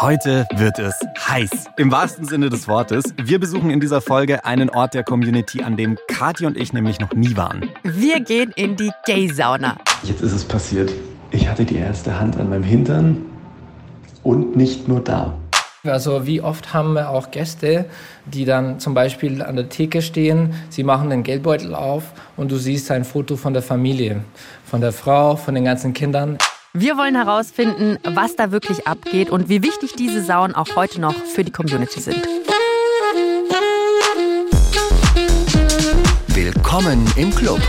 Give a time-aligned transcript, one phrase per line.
[0.00, 0.94] Heute wird es
[1.28, 1.50] heiß.
[1.76, 3.02] Im wahrsten Sinne des Wortes.
[3.20, 7.00] Wir besuchen in dieser Folge einen Ort der Community, an dem Kathi und ich nämlich
[7.00, 7.68] noch nie waren.
[7.82, 9.76] Wir gehen in die Gay-Sauna.
[10.04, 10.92] Jetzt ist es passiert.
[11.32, 13.26] Ich hatte die erste Hand an meinem Hintern
[14.22, 15.36] und nicht nur da.
[15.82, 17.86] Also wie oft haben wir auch Gäste,
[18.24, 22.04] die dann zum Beispiel an der Theke stehen, sie machen den Geldbeutel auf
[22.36, 24.22] und du siehst ein Foto von der Familie,
[24.64, 26.38] von der Frau, von den ganzen Kindern.
[26.74, 31.14] Wir wollen herausfinden, was da wirklich abgeht und wie wichtig diese Saunen auch heute noch
[31.14, 32.22] für die Community sind.
[36.26, 37.60] Willkommen im Club.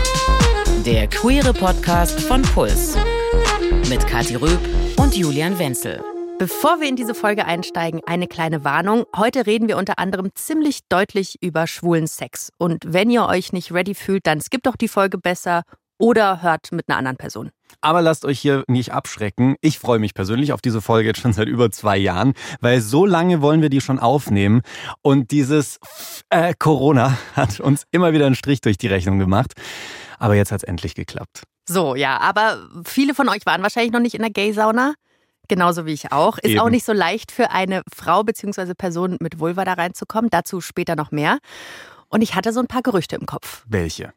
[0.84, 2.98] Der queere Podcast von Puls.
[3.88, 4.60] Mit Kathi Röb
[4.98, 6.04] und Julian Wenzel.
[6.38, 9.04] Bevor wir in diese Folge einsteigen, eine kleine Warnung.
[9.16, 12.52] Heute reden wir unter anderem ziemlich deutlich über schwulen Sex.
[12.58, 15.62] Und wenn ihr euch nicht ready fühlt, dann skippt doch die Folge besser
[16.00, 17.50] oder hört mit einer anderen Person.
[17.80, 19.56] Aber lasst euch hier nicht abschrecken.
[19.60, 23.06] Ich freue mich persönlich auf diese Folge jetzt schon seit über zwei Jahren, weil so
[23.06, 24.62] lange wollen wir die schon aufnehmen.
[25.02, 25.78] Und dieses
[26.30, 29.52] äh, Corona hat uns immer wieder einen Strich durch die Rechnung gemacht.
[30.18, 31.42] Aber jetzt hat es endlich geklappt.
[31.68, 34.94] So, ja, aber viele von euch waren wahrscheinlich noch nicht in der Gay-Sauna.
[35.48, 36.38] Genauso wie ich auch.
[36.38, 36.60] Ist Eben.
[36.60, 38.74] auch nicht so leicht für eine Frau bzw.
[38.74, 40.30] Person mit Vulva da reinzukommen.
[40.30, 41.38] Dazu später noch mehr.
[42.08, 43.64] Und ich hatte so ein paar Gerüchte im Kopf.
[43.68, 44.12] Welche?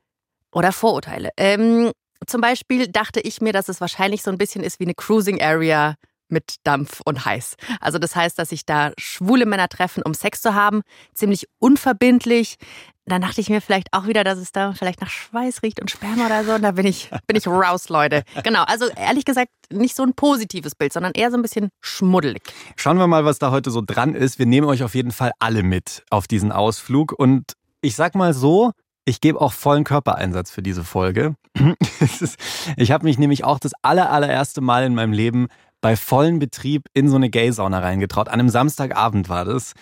[0.53, 1.29] Oder Vorurteile.
[1.37, 1.91] Ähm,
[2.27, 5.41] zum Beispiel dachte ich mir, dass es wahrscheinlich so ein bisschen ist wie eine Cruising
[5.41, 5.95] Area
[6.29, 7.55] mit Dampf und heiß.
[7.79, 10.81] Also das heißt, dass sich da schwule Männer treffen, um Sex zu haben.
[11.13, 12.57] Ziemlich unverbindlich.
[13.05, 15.91] Dann dachte ich mir vielleicht auch wieder, dass es da vielleicht nach Schweiß riecht und
[15.91, 16.53] Sperma oder so.
[16.53, 18.23] Und da bin ich, bin ich raus, Leute.
[18.43, 18.63] Genau.
[18.63, 22.41] Also ehrlich gesagt, nicht so ein positives Bild, sondern eher so ein bisschen schmuddelig.
[22.77, 24.39] Schauen wir mal, was da heute so dran ist.
[24.39, 27.11] Wir nehmen euch auf jeden Fall alle mit auf diesen Ausflug.
[27.11, 28.71] Und ich sag mal so,
[29.05, 31.35] ich gebe auch vollen Körpereinsatz für diese Folge.
[32.77, 35.47] Ich habe mich nämlich auch das aller, allererste Mal in meinem Leben
[35.81, 38.27] bei vollem Betrieb in so eine Gay-Sauna reingetraut.
[38.27, 39.73] An einem Samstagabend war das.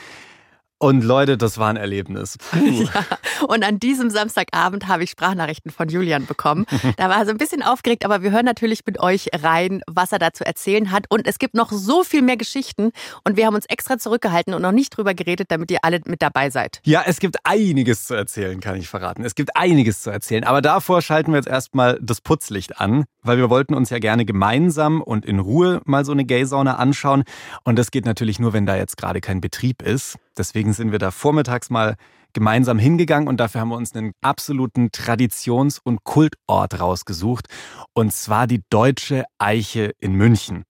[0.81, 2.39] Und Leute, das war ein Erlebnis.
[2.39, 2.87] Puh.
[3.47, 6.65] Und an diesem Samstagabend habe ich Sprachnachrichten von Julian bekommen.
[6.97, 10.11] Da war er so ein bisschen aufgeregt, aber wir hören natürlich mit euch rein, was
[10.11, 11.05] er da zu erzählen hat.
[11.09, 12.91] Und es gibt noch so viel mehr Geschichten.
[13.23, 16.21] Und wir haben uns extra zurückgehalten und noch nicht drüber geredet, damit ihr alle mit
[16.21, 16.79] dabei seid.
[16.83, 19.23] Ja, es gibt einiges zu erzählen, kann ich verraten.
[19.23, 20.43] Es gibt einiges zu erzählen.
[20.43, 24.25] Aber davor schalten wir jetzt erstmal das Putzlicht an, weil wir wollten uns ja gerne
[24.25, 27.23] gemeinsam und in Ruhe mal so eine Gay-Sauna anschauen.
[27.63, 30.17] Und das geht natürlich nur, wenn da jetzt gerade kein Betrieb ist.
[30.37, 31.95] Deswegen sind wir da vormittags mal
[32.33, 37.47] gemeinsam hingegangen und dafür haben wir uns einen absoluten Traditions- und Kultort rausgesucht.
[37.93, 40.63] Und zwar die Deutsche Eiche in München.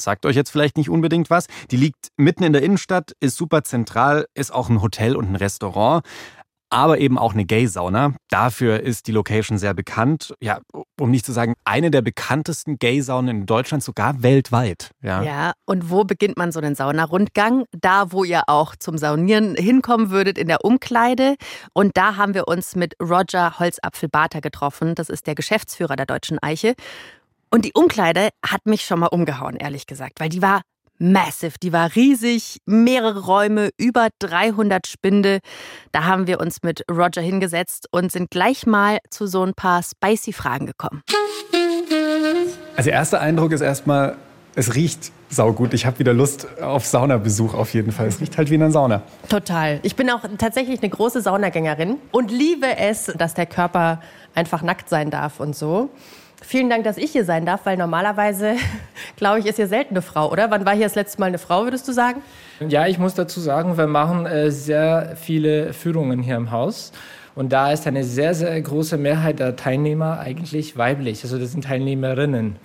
[0.00, 1.46] Sagt euch jetzt vielleicht nicht unbedingt was.
[1.70, 5.36] Die liegt mitten in der Innenstadt, ist super zentral, ist auch ein Hotel und ein
[5.36, 6.04] Restaurant,
[6.72, 8.14] aber eben auch eine Gay-Sauna.
[8.30, 10.34] Dafür ist die Location sehr bekannt.
[10.40, 10.60] Ja,
[10.98, 14.90] um nicht zu sagen, eine der bekanntesten Gay-Saunen in Deutschland, sogar weltweit.
[15.02, 15.22] Ja.
[15.22, 17.64] Ja, und wo beginnt man so einen Saunarundgang?
[17.72, 21.36] Da, wo ihr auch zum Saunieren hinkommen würdet, in der Umkleide.
[21.74, 24.94] Und da haben wir uns mit Roger Holzapfel-Barter getroffen.
[24.94, 26.74] Das ist der Geschäftsführer der Deutschen Eiche.
[27.50, 30.62] Und die Umkleide hat mich schon mal umgehauen, ehrlich gesagt, weil die war
[31.02, 35.40] massive, die war riesig, mehrere Räume, über 300 Spinde.
[35.90, 39.82] Da haben wir uns mit Roger hingesetzt und sind gleich mal zu so ein paar
[39.82, 41.02] spicy Fragen gekommen.
[42.76, 44.16] Also erster Eindruck ist erstmal,
[44.54, 45.74] es riecht saugut.
[45.74, 48.06] Ich habe wieder Lust auf Saunabesuch auf jeden Fall.
[48.06, 49.02] Es riecht halt wie in einer Sauna.
[49.28, 49.80] Total.
[49.82, 54.00] Ich bin auch tatsächlich eine große Saunagängerin und liebe es, dass der Körper
[54.34, 55.90] einfach nackt sein darf und so.
[56.42, 58.56] Vielen Dank, dass ich hier sein darf, weil normalerweise,
[59.16, 60.50] glaube ich, ist hier selten eine Frau, oder?
[60.50, 62.20] Wann war hier das letzte Mal eine Frau, würdest du sagen?
[62.68, 66.92] Ja, ich muss dazu sagen, wir machen äh, sehr viele Führungen hier im Haus.
[67.34, 71.22] Und da ist eine sehr, sehr große Mehrheit der Teilnehmer eigentlich weiblich.
[71.24, 72.56] Also das sind Teilnehmerinnen.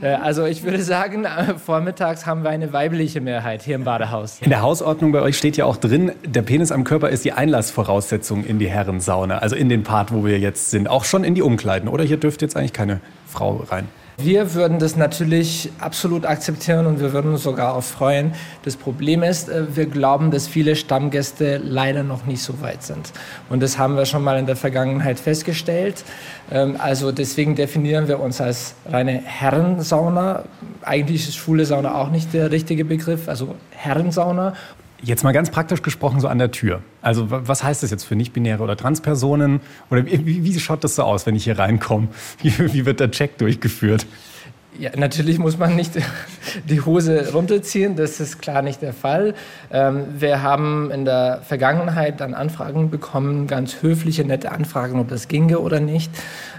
[0.00, 4.38] Äh, also ich würde sagen, äh, vormittags haben wir eine weibliche Mehrheit hier im Badehaus.
[4.40, 7.32] In der Hausordnung bei euch steht ja auch drin, der Penis am Körper ist die
[7.32, 9.38] Einlassvoraussetzung in die Herrensauna.
[9.38, 10.88] Also in den Part, wo wir jetzt sind.
[10.88, 11.88] Auch schon in die Umkleiden.
[11.88, 13.88] Oder hier dürfte jetzt eigentlich keine Frau rein.
[14.18, 18.32] Wir würden das natürlich absolut akzeptieren und wir würden uns sogar auch freuen.
[18.62, 23.12] Das Problem ist, äh, wir glauben, dass viele Stammgäste leider noch nicht so weit sind.
[23.50, 26.02] Und das haben wir schon mal in der Vergangenheit festgestellt.
[26.50, 30.44] Ähm, Also deswegen definieren wir uns als reine Herrensauna.
[30.80, 34.54] Eigentlich ist schwule Sauna auch nicht der richtige Begriff, also Herrensauna.
[35.06, 36.82] Jetzt mal ganz praktisch gesprochen so an der Tür.
[37.00, 39.60] Also wa- was heißt das jetzt für nicht-binäre oder Transpersonen?
[39.88, 42.08] Oder wie, wie- wie schaut das so aus, wenn ich hier reinkomme?
[42.42, 44.04] Wie, wie wird der Check durchgeführt?
[44.78, 45.92] Ja, natürlich muss man nicht
[46.68, 49.34] die Hose runterziehen, das ist klar nicht der Fall.
[49.70, 55.28] Ähm, wir haben in der Vergangenheit dann Anfragen bekommen, ganz höfliche, nette Anfragen, ob das
[55.28, 56.10] ginge oder nicht.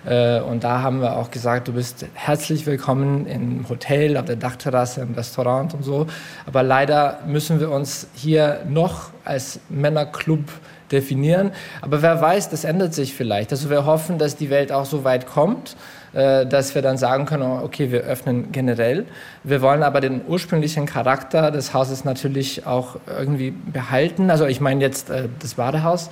[0.05, 4.37] Äh, und da haben wir auch gesagt, du bist herzlich willkommen im Hotel, auf der
[4.37, 6.07] Dachterrasse, im Restaurant und so.
[6.45, 10.43] Aber leider müssen wir uns hier noch als Männerclub
[10.91, 11.51] definieren.
[11.81, 13.51] Aber wer weiß, das ändert sich vielleicht.
[13.51, 15.75] Also wir hoffen, dass die Welt auch so weit kommt
[16.13, 19.05] äh, dass wir dann sagen können, okay, wir öffnen generell.
[19.43, 24.31] Wir wollen aber den ursprünglichen Charakter des Hauses natürlich auch irgendwie behalten.
[24.31, 26.09] Also ich meine jetzt äh, das Badehaus.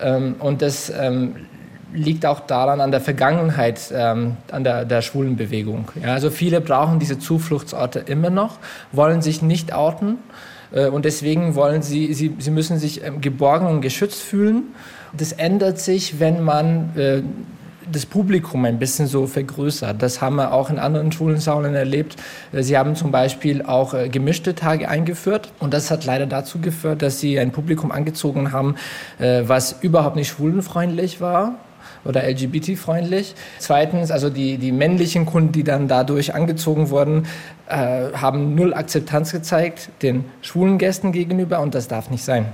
[0.00, 1.34] Ähm, und das ähm,
[1.92, 5.88] liegt auch daran an der Vergangenheit, ähm, an der, der schwulen Bewegung.
[6.04, 8.58] Also viele brauchen diese Zufluchtsorte immer noch,
[8.92, 10.18] wollen sich nicht outen
[10.90, 14.74] und deswegen wollen sie, sie, sie müssen sich geborgen und geschützt fühlen.
[15.16, 17.32] Das ändert sich, wenn man
[17.90, 20.00] das Publikum ein bisschen so vergrößert.
[20.02, 22.16] Das haben wir auch in anderen Schulensaunen erlebt.
[22.52, 27.02] Sie haben zum Beispiel auch äh, gemischte Tage eingeführt und das hat leider dazu geführt,
[27.02, 28.76] dass sie ein Publikum angezogen haben,
[29.18, 31.56] äh, was überhaupt nicht schwulenfreundlich war
[32.04, 33.34] oder LGBT-freundlich.
[33.58, 37.26] Zweitens, also die, die männlichen Kunden, die dann dadurch angezogen wurden,
[37.66, 42.46] äh, haben null Akzeptanz gezeigt den schwulen Gästen gegenüber und das darf nicht sein.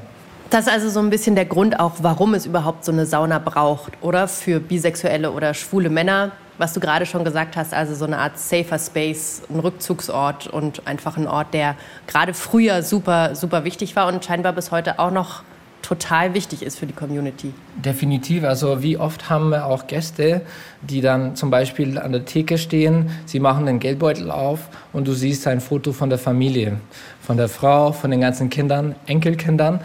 [0.51, 3.39] Das ist also so ein bisschen der Grund auch, warum es überhaupt so eine Sauna
[3.39, 4.27] braucht, oder?
[4.27, 8.37] Für bisexuelle oder schwule Männer, was du gerade schon gesagt hast, also so eine Art
[8.37, 11.77] safer Space, ein Rückzugsort und einfach ein Ort, der
[12.09, 15.45] gerade früher super, super wichtig war und scheinbar bis heute auch noch
[15.83, 17.53] total wichtig ist für die Community.
[17.77, 18.45] Definitiv.
[18.45, 20.43] Also wie oft haben wir auch Gäste,
[20.83, 25.13] die dann zum Beispiel an der Theke stehen, sie machen den Geldbeutel auf und du
[25.13, 26.81] siehst ein Foto von der Familie,
[27.21, 29.81] von der Frau, von den ganzen Kindern, Enkelkindern.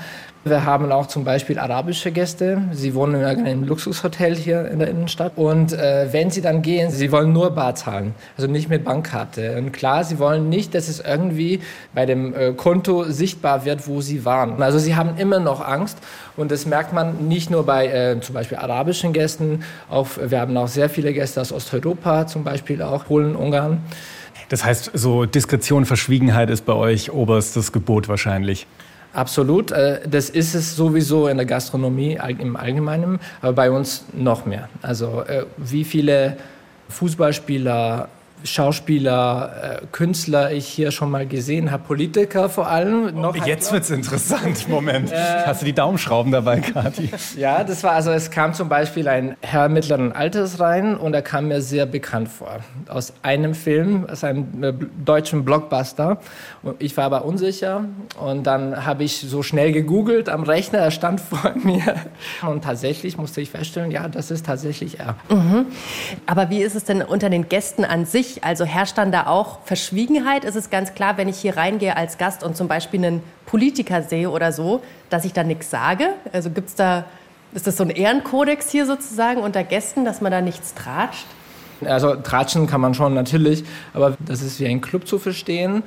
[0.48, 2.62] Wir haben auch zum Beispiel arabische Gäste.
[2.72, 5.32] Sie wohnen in einem Luxushotel hier in der Innenstadt.
[5.38, 9.58] Und äh, wenn sie dann gehen, sie wollen nur Bar zahlen, also nicht mit Bankkarte.
[9.58, 11.62] Und klar, sie wollen nicht, dass es irgendwie
[11.96, 14.62] bei dem äh, Konto sichtbar wird, wo sie waren.
[14.62, 15.98] Also sie haben immer noch Angst.
[16.38, 19.64] Und das merkt man nicht nur bei äh, zum Beispiel arabischen Gästen.
[19.90, 23.80] Auch, wir haben auch sehr viele Gäste aus Osteuropa, zum Beispiel auch Polen, Ungarn.
[24.50, 28.68] Das heißt, so Diskretion, Verschwiegenheit ist bei euch oberstes Gebot wahrscheinlich.
[29.16, 29.72] Absolut.
[29.72, 34.68] Äh, das ist es sowieso in der Gastronomie im Allgemeinen, aber bei uns noch mehr.
[34.82, 36.38] Also äh, wie viele
[36.90, 38.10] Fußballspieler,
[38.46, 43.20] Schauspieler, äh, Künstler ich hier schon mal gesehen habe, Politiker vor allem.
[43.20, 44.70] Noch Jetzt wird es interessant.
[44.70, 45.12] Moment.
[45.12, 47.10] Äh, Hast du die Daumenschrauben dabei, Kathi?
[47.38, 51.22] ja, das war also, es kam zum Beispiel ein Herr mittleren Alters rein und er
[51.22, 52.60] kam mir sehr bekannt vor.
[52.88, 56.20] Aus einem Film, aus einem äh, deutschen Blockbuster.
[56.62, 57.86] Und ich war aber unsicher
[58.20, 61.96] und dann habe ich so schnell gegoogelt am Rechner, er stand vor mir
[62.48, 65.16] und tatsächlich musste ich feststellen, ja, das ist tatsächlich er.
[65.30, 65.68] Mhm.
[66.26, 68.35] Aber wie ist es denn unter den Gästen an sich?
[68.44, 70.44] Also herrscht dann da auch Verschwiegenheit?
[70.44, 74.02] Ist es ganz klar, wenn ich hier reingehe als Gast und zum Beispiel einen Politiker
[74.02, 76.10] sehe oder so, dass ich da nichts sage?
[76.34, 77.06] Also gibt's da,
[77.54, 81.26] ist das so ein Ehrenkodex hier sozusagen unter Gästen, dass man da nichts tratscht?
[81.84, 85.84] Also tratschen kann man schon natürlich, aber das ist wie ein Club zu verstehen.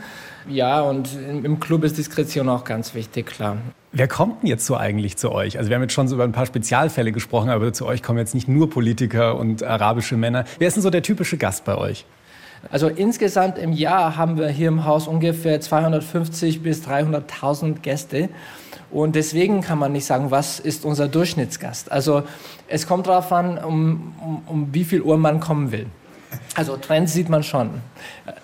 [0.48, 3.58] Ja, und im Club ist Diskretion auch ganz wichtig, klar.
[3.92, 5.58] Wer kommt denn jetzt so eigentlich zu euch?
[5.58, 8.18] Also wir haben jetzt schon so über ein paar Spezialfälle gesprochen, aber zu euch kommen
[8.18, 10.44] jetzt nicht nur Politiker und arabische Männer.
[10.58, 12.04] Wer ist denn so der typische Gast bei euch?
[12.70, 18.28] Also insgesamt im Jahr haben wir hier im Haus ungefähr 250 bis 300.000 Gäste.
[18.90, 21.92] Und deswegen kann man nicht sagen, was ist unser Durchschnittsgast.
[21.92, 22.22] Also
[22.68, 25.86] es kommt darauf an, um, um, um wie viel Uhr man kommen will.
[26.54, 27.70] Also Trends sieht man schon.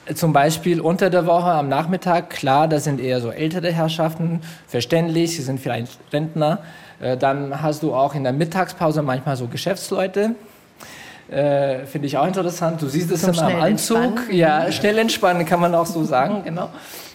[0.07, 4.41] Äh, zum Beispiel unter der Woche am Nachmittag, klar, das sind eher so ältere Herrschaften,
[4.67, 6.61] verständlich, sie sind vielleicht Rentner.
[7.01, 10.35] Äh, dann hast du auch in der Mittagspause manchmal so Geschäftsleute,
[11.35, 12.81] äh, Finde ich auch interessant.
[12.81, 14.31] Du siehst es immer am Anzug.
[14.31, 16.71] Ja, schnell entspannen kann man auch so sagen, genau.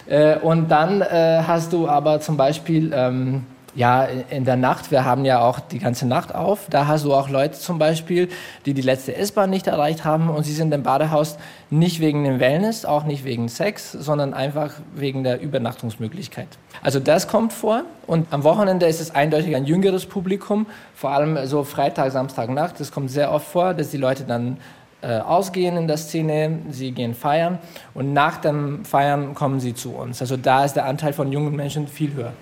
[0.06, 5.04] Äh, und dann äh, hast du aber zum Beispiel ähm, ja, in der Nacht, wir
[5.04, 8.28] haben ja auch die ganze Nacht auf, da hast du auch Leute zum Beispiel,
[8.66, 11.38] die die letzte S-Bahn nicht erreicht haben und sie sind im Badehaus
[11.70, 16.48] nicht wegen dem Wellness, auch nicht wegen Sex, sondern einfach wegen der Übernachtungsmöglichkeit.
[16.82, 21.46] Also das kommt vor und am Wochenende ist es eindeutig ein jüngeres Publikum, vor allem
[21.46, 22.80] so Freitag, Samstag, Nacht.
[22.80, 24.58] Das kommt sehr oft vor, dass die Leute dann
[25.02, 27.58] äh, ausgehen in der Szene, sie gehen feiern
[27.94, 30.20] und nach dem Feiern kommen sie zu uns.
[30.20, 32.32] Also da ist der Anteil von jungen Menschen viel höher.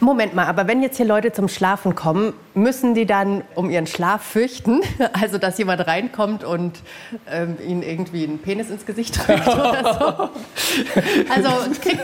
[0.00, 3.86] Moment mal, aber wenn jetzt hier Leute zum Schlafen kommen, müssen die dann um ihren
[3.86, 4.80] Schlaf fürchten?
[5.12, 6.80] Also, dass jemand reinkommt und
[7.30, 11.02] ähm, ihnen irgendwie einen Penis ins Gesicht drückt oder so?
[11.34, 11.48] Also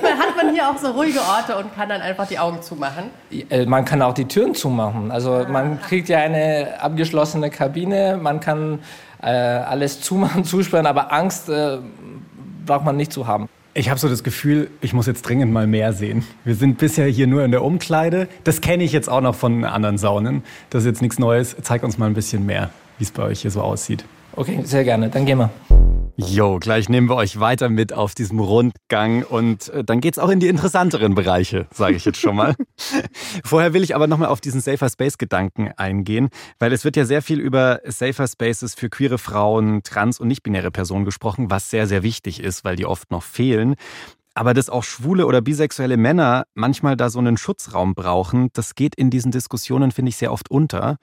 [0.02, 3.10] man, hat man hier auch so ruhige Orte und kann dann einfach die Augen zumachen?
[3.50, 5.10] Äh, man kann auch die Türen zumachen.
[5.10, 8.80] Also man kriegt ja eine abgeschlossene Kabine, man kann
[9.25, 11.78] äh, alles zumachen, zusperren, aber Angst äh,
[12.66, 13.49] braucht man nicht zu haben.
[13.76, 16.25] Ich habe so das Gefühl, ich muss jetzt dringend mal mehr sehen.
[16.45, 18.28] Wir sind bisher hier nur in der Umkleide.
[18.45, 20.45] Das kenne ich jetzt auch noch von anderen Saunen.
[20.71, 21.57] Das ist jetzt nichts Neues.
[21.62, 24.04] Zeig uns mal ein bisschen mehr, wie es bei euch hier so aussieht.
[24.37, 25.09] Okay, sehr gerne.
[25.09, 25.93] Dann gehen wir.
[26.16, 30.28] Jo, gleich nehmen wir euch weiter mit auf diesem Rundgang und äh, dann geht's auch
[30.28, 32.54] in die interessanteren Bereiche, sage ich jetzt schon mal.
[33.44, 36.28] Vorher will ich aber nochmal auf diesen Safer Space Gedanken eingehen,
[36.61, 40.71] weil es wird ja sehr viel über Safer Spaces für queere Frauen, trans- und nicht-binäre
[40.71, 43.75] Personen gesprochen, was sehr, sehr wichtig ist, weil die oft noch fehlen.
[44.35, 48.94] Aber dass auch schwule oder bisexuelle Männer manchmal da so einen Schutzraum brauchen, das geht
[48.94, 50.99] in diesen Diskussionen, finde ich, sehr oft unter.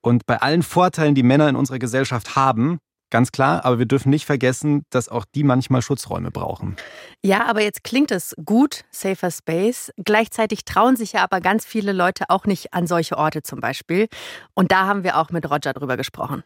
[0.00, 2.78] Und bei allen Vorteilen, die Männer in unserer Gesellschaft haben,
[3.14, 6.74] Ganz klar, aber wir dürfen nicht vergessen, dass auch die manchmal Schutzräume brauchen.
[7.22, 9.92] Ja, aber jetzt klingt es gut, Safer Space.
[10.04, 14.08] Gleichzeitig trauen sich ja aber ganz viele Leute auch nicht an solche Orte zum Beispiel.
[14.54, 16.42] Und da haben wir auch mit Roger drüber gesprochen.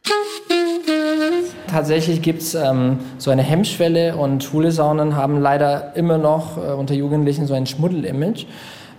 [1.68, 6.72] Tatsächlich gibt es ähm, so eine Hemmschwelle und schwule Saunen haben leider immer noch äh,
[6.72, 8.44] unter Jugendlichen so ein Schmuddel-Image.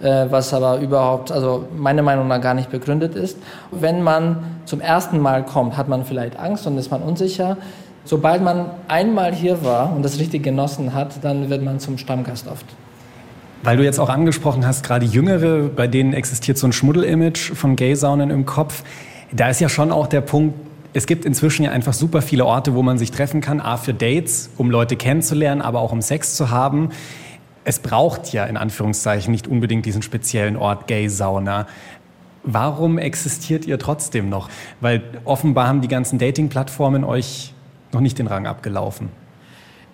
[0.01, 3.37] Äh, was aber überhaupt, also meiner Meinung nach gar nicht begründet ist.
[3.71, 7.57] Wenn man zum ersten Mal kommt, hat man vielleicht Angst und ist man unsicher.
[8.05, 12.47] Sobald man einmal hier war und das richtig genossen hat, dann wird man zum Stammgast
[12.47, 12.65] oft.
[13.61, 17.75] Weil du jetzt auch angesprochen hast, gerade Jüngere, bei denen existiert so ein Schmuddel-Image von
[17.75, 18.83] Gay-Saunen im Kopf.
[19.33, 20.55] Da ist ja schon auch der Punkt,
[20.93, 23.59] es gibt inzwischen ja einfach super viele Orte, wo man sich treffen kann.
[23.59, 26.91] A für Dates, um Leute kennenzulernen, aber auch um Sex zu haben
[27.63, 31.67] es braucht ja in Anführungszeichen nicht unbedingt diesen speziellen Ort Gay-Sauna.
[32.43, 34.49] Warum existiert ihr trotzdem noch?
[34.81, 37.53] Weil offenbar haben die ganzen Dating-Plattformen euch
[37.91, 39.09] noch nicht den Rang abgelaufen.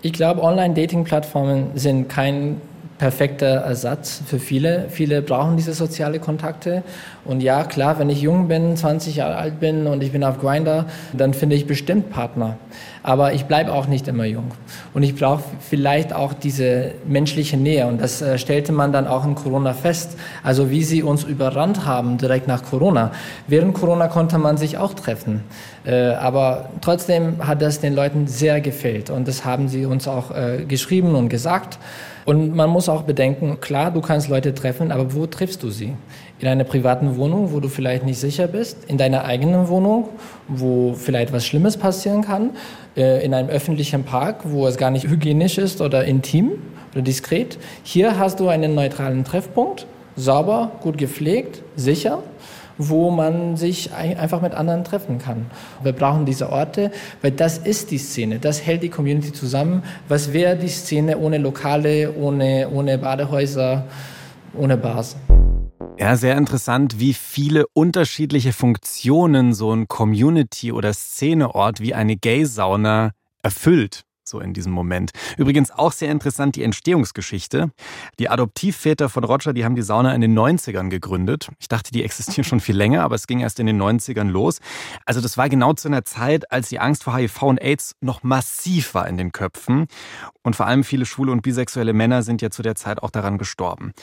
[0.01, 2.61] Ich glaube, Online-Dating-Plattformen sind kein
[2.97, 4.85] perfekter Ersatz für viele.
[4.89, 6.83] Viele brauchen diese soziale Kontakte.
[7.25, 10.39] Und ja, klar, wenn ich jung bin, 20 Jahre alt bin und ich bin auf
[10.39, 12.57] Grinder, dann finde ich bestimmt Partner.
[13.03, 14.51] Aber ich bleibe auch nicht immer jung.
[14.93, 17.85] Und ich brauche vielleicht auch diese menschliche Nähe.
[17.87, 20.17] Und das äh, stellte man dann auch in Corona fest.
[20.41, 23.11] Also wie sie uns überrannt haben direkt nach Corona.
[23.47, 25.43] Während Corona konnte man sich auch treffen.
[25.85, 29.09] Äh, aber trotzdem hat das den Leuten sehr gefällt.
[29.09, 31.77] Und das haben sie uns auch äh, geschrieben und gesagt.
[32.25, 35.93] Und man muss auch bedenken, klar, du kannst Leute treffen, aber wo triffst du sie?
[36.39, 40.09] In einer privaten Wohnung, wo du vielleicht nicht sicher bist, in deiner eigenen Wohnung,
[40.47, 42.49] wo vielleicht was Schlimmes passieren kann,
[42.97, 46.53] äh, in einem öffentlichen Park, wo es gar nicht hygienisch ist oder intim
[46.93, 47.59] oder diskret.
[47.83, 52.23] Hier hast du einen neutralen Treffpunkt, sauber, gut gepflegt, sicher
[52.77, 55.45] wo man sich einfach mit anderen treffen kann.
[55.83, 56.91] Wir brauchen diese Orte,
[57.21, 59.83] weil das ist die Szene, das hält die Community zusammen.
[60.07, 63.85] Was wäre die Szene ohne Lokale, ohne, ohne Badehäuser,
[64.57, 65.15] ohne Bars?
[65.97, 73.11] Ja, sehr interessant, wie viele unterschiedliche Funktionen so ein Community- oder Szeneort wie eine Gay-Sauna
[73.41, 75.11] erfüllt so in diesem Moment.
[75.37, 77.71] Übrigens auch sehr interessant die Entstehungsgeschichte.
[78.19, 81.49] Die Adoptivväter von Roger, die haben die Sauna in den 90ern gegründet.
[81.59, 84.59] Ich dachte, die existieren schon viel länger, aber es ging erst in den 90ern los.
[85.05, 88.23] Also das war genau zu einer Zeit, als die Angst vor HIV und AIDS noch
[88.23, 89.87] massiv war in den Köpfen.
[90.43, 93.37] Und vor allem viele schwule und bisexuelle Männer sind ja zu der Zeit auch daran
[93.37, 93.93] gestorben.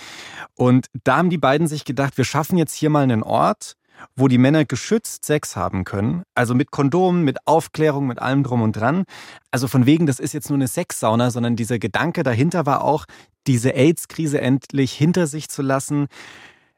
[0.55, 3.77] Und da haben die beiden sich gedacht, wir schaffen jetzt hier mal einen Ort,
[4.17, 8.63] wo die Männer geschützt Sex haben können, also mit Kondomen, mit Aufklärung, mit allem drum
[8.63, 9.05] und dran.
[9.51, 13.05] Also von wegen, das ist jetzt nur eine Sexsauna, sondern dieser Gedanke dahinter war auch,
[13.47, 16.07] diese AIDS-Krise endlich hinter sich zu lassen.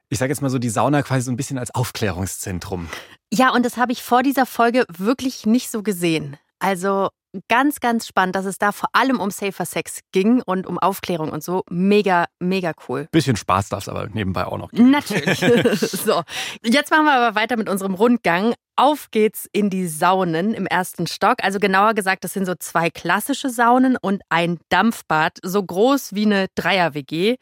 [0.09, 2.89] Ich sage jetzt mal so, die Sauna quasi so ein bisschen als Aufklärungszentrum.
[3.33, 6.37] Ja, und das habe ich vor dieser Folge wirklich nicht so gesehen.
[6.59, 7.11] Also
[7.49, 11.31] ganz, ganz spannend, dass es da vor allem um Safer Sex ging und um Aufklärung
[11.31, 11.63] und so.
[11.71, 13.09] Mega, mega cool.
[13.11, 14.91] Bisschen Spaß darf es aber nebenbei auch noch geben.
[14.91, 15.39] Natürlich.
[15.81, 16.23] so,
[16.63, 18.55] jetzt machen wir aber weiter mit unserem Rundgang.
[18.77, 21.37] Auf geht's in die Saunen im ersten Stock.
[21.43, 26.27] Also genauer gesagt, das sind so zwei klassische Saunen und ein Dampfbad, so groß wie
[26.27, 27.37] eine Dreier-WG,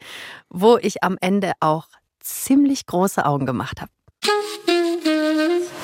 [0.49, 1.87] wo ich am Ende auch
[2.19, 3.91] ziemlich große Augen gemacht habe.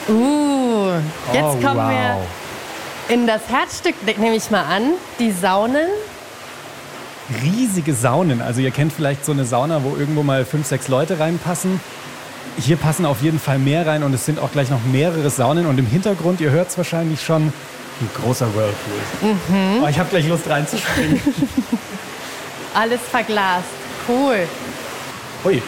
[0.08, 0.94] Uh,
[1.34, 1.90] jetzt oh, kommen wow.
[1.90, 2.49] wir
[3.10, 5.88] in das Herzstück, nehme ich mal an, die Saunen.
[7.44, 8.42] Riesige Saunen.
[8.42, 11.80] Also ihr kennt vielleicht so eine Sauna, wo irgendwo mal fünf, sechs Leute reinpassen.
[12.60, 15.66] Hier passen auf jeden Fall mehr rein und es sind auch gleich noch mehrere Saunen.
[15.66, 17.44] Und im Hintergrund, ihr hört es wahrscheinlich schon,
[18.02, 19.34] ein großer Whirlpool.
[19.50, 19.84] Mhm.
[19.84, 21.20] Oh, ich habe gleich Lust reinzuspringen.
[22.74, 23.68] Alles verglast.
[24.08, 24.48] Cool.
[25.46, 25.62] Ui.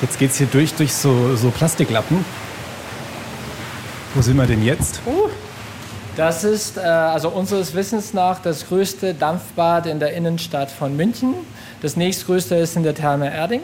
[0.00, 2.24] Jetzt geht es hier durch, durch so, so Plastiklappen.
[4.14, 5.00] Wo sind wir denn jetzt?
[5.06, 5.28] Uh.
[6.16, 11.34] Das ist äh, also unseres Wissens nach das größte Dampfbad in der Innenstadt von München.
[11.80, 13.62] Das nächstgrößte ist in der Therme Erding.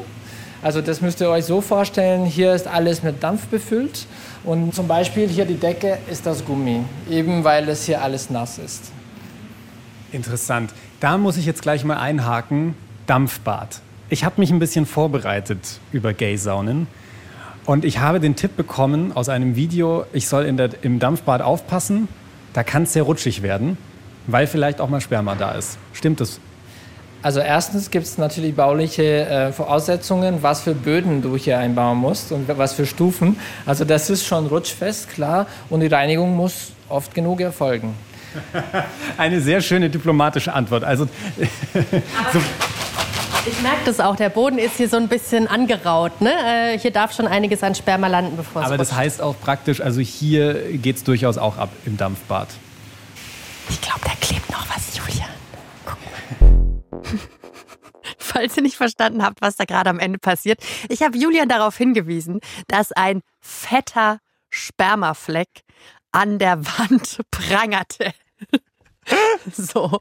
[0.63, 4.07] Also das müsst ihr euch so vorstellen, hier ist alles mit Dampf befüllt
[4.43, 8.59] und zum Beispiel hier die Decke ist das Gummi, eben weil es hier alles nass
[8.59, 8.91] ist.
[10.11, 10.73] Interessant.
[11.01, 12.75] Da muss ich jetzt gleich mal einhaken.
[13.07, 13.81] Dampfbad.
[14.09, 16.89] Ich habe mich ein bisschen vorbereitet über Gay-Saunen.
[17.67, 22.09] Und ich habe den Tipp bekommen aus einem Video, ich soll der, im Dampfbad aufpassen.
[22.53, 23.77] Da kann es sehr rutschig werden,
[24.27, 25.79] weil vielleicht auch mal Sperma da ist.
[25.93, 26.41] Stimmt das?
[27.21, 32.31] Also erstens gibt es natürlich bauliche äh, Voraussetzungen, was für Böden du hier einbauen musst
[32.31, 33.37] und was für Stufen.
[33.67, 35.47] Also das ist schon rutschfest, klar.
[35.69, 37.95] Und die Reinigung muss oft genug erfolgen.
[39.19, 40.85] Eine sehr schöne diplomatische Antwort.
[40.85, 41.07] Also
[42.33, 42.41] so
[43.49, 46.21] ich merke das auch, der Boden ist hier so ein bisschen angeraut.
[46.21, 46.33] Ne?
[46.33, 49.81] Äh, hier darf schon einiges an Sperma landen, bevor es Aber das heißt auch praktisch,
[49.81, 52.49] also hier geht es durchaus auch ab im Dampfbad.
[53.71, 55.31] Ich glaube, da klebt noch was, Julian.
[55.85, 55.99] Guck
[57.01, 57.01] mal.
[58.19, 60.61] Falls ihr nicht verstanden habt, was da gerade am Ende passiert.
[60.89, 64.19] Ich habe Julian darauf hingewiesen, dass ein fetter
[64.51, 65.49] Spermafleck
[66.13, 68.13] an der Wand prangerte.
[69.53, 70.01] So.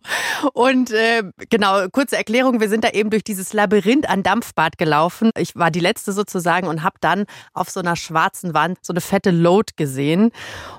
[0.53, 5.31] Und äh, genau, kurze Erklärung, wir sind da eben durch dieses Labyrinth an Dampfbad gelaufen.
[5.37, 9.01] Ich war die letzte sozusagen und habe dann auf so einer schwarzen Wand so eine
[9.01, 10.31] fette Load gesehen.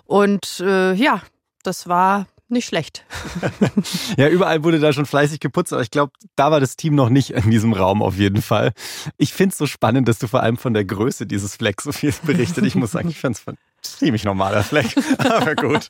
[0.05, 1.23] Und äh, ja,
[1.63, 3.05] das war nicht schlecht.
[4.17, 7.11] ja, überall wurde da schon fleißig geputzt, aber ich glaube, da war das Team noch
[7.11, 8.73] nicht in diesem Raum auf jeden Fall.
[9.19, 11.93] Ich finde es so spannend, dass du vor allem von der Größe dieses Flecks so
[11.93, 12.65] viel berichtet.
[12.65, 13.45] Ich muss sagen, ich fand es
[13.99, 15.89] ziemlich normaler Fleck, aber gut.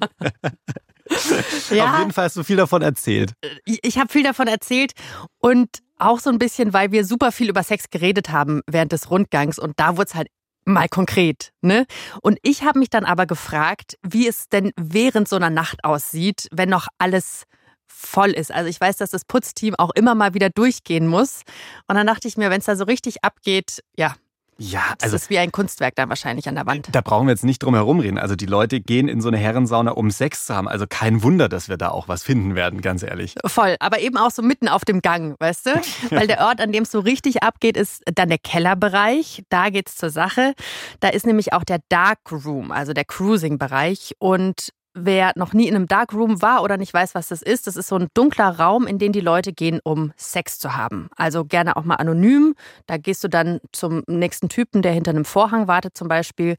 [1.70, 3.32] Ja, Auf jeden Fall hast du viel davon erzählt.
[3.64, 4.92] Ich habe viel davon erzählt
[5.38, 9.10] und auch so ein bisschen, weil wir super viel über Sex geredet haben während des
[9.10, 10.28] Rundgangs und da wurde es halt
[10.64, 11.86] mal konkret, ne?
[12.22, 16.46] Und ich habe mich dann aber gefragt, wie es denn während so einer Nacht aussieht,
[16.52, 17.44] wenn noch alles
[17.86, 18.52] voll ist.
[18.52, 21.42] Also ich weiß, dass das Putzteam auch immer mal wieder durchgehen muss.
[21.88, 24.14] Und dann dachte ich mir, wenn es da so richtig abgeht, ja,
[24.60, 26.88] ja, also das ist wie ein Kunstwerk dann wahrscheinlich an der Wand.
[26.90, 28.18] Da brauchen wir jetzt nicht drum herum reden.
[28.18, 30.66] Also die Leute gehen in so eine Herrensauna, um Sex zu haben.
[30.66, 33.36] Also kein Wunder, dass wir da auch was finden werden, ganz ehrlich.
[33.46, 35.70] Voll, aber eben auch so mitten auf dem Gang, weißt du?
[36.10, 39.44] Weil der Ort, an dem es so richtig abgeht, ist dann der Kellerbereich.
[39.48, 40.54] Da geht's zur Sache.
[40.98, 44.16] Da ist nämlich auch der Dark Room, also der Cruising-Bereich.
[44.18, 47.76] Und Wer noch nie in einem Darkroom war oder nicht weiß, was das ist, das
[47.76, 51.08] ist so ein dunkler Raum, in den die Leute gehen, um Sex zu haben.
[51.16, 52.54] Also gerne auch mal anonym.
[52.86, 56.56] Da gehst du dann zum nächsten Typen, der hinter einem Vorhang wartet zum Beispiel.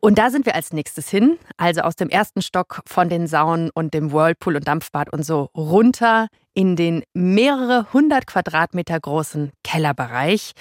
[0.00, 3.70] Und da sind wir als nächstes hin, also aus dem ersten Stock von den Saunen
[3.74, 6.28] und dem Whirlpool und Dampfbad und so runter
[6.60, 10.52] in den mehrere hundert Quadratmeter großen Kellerbereich.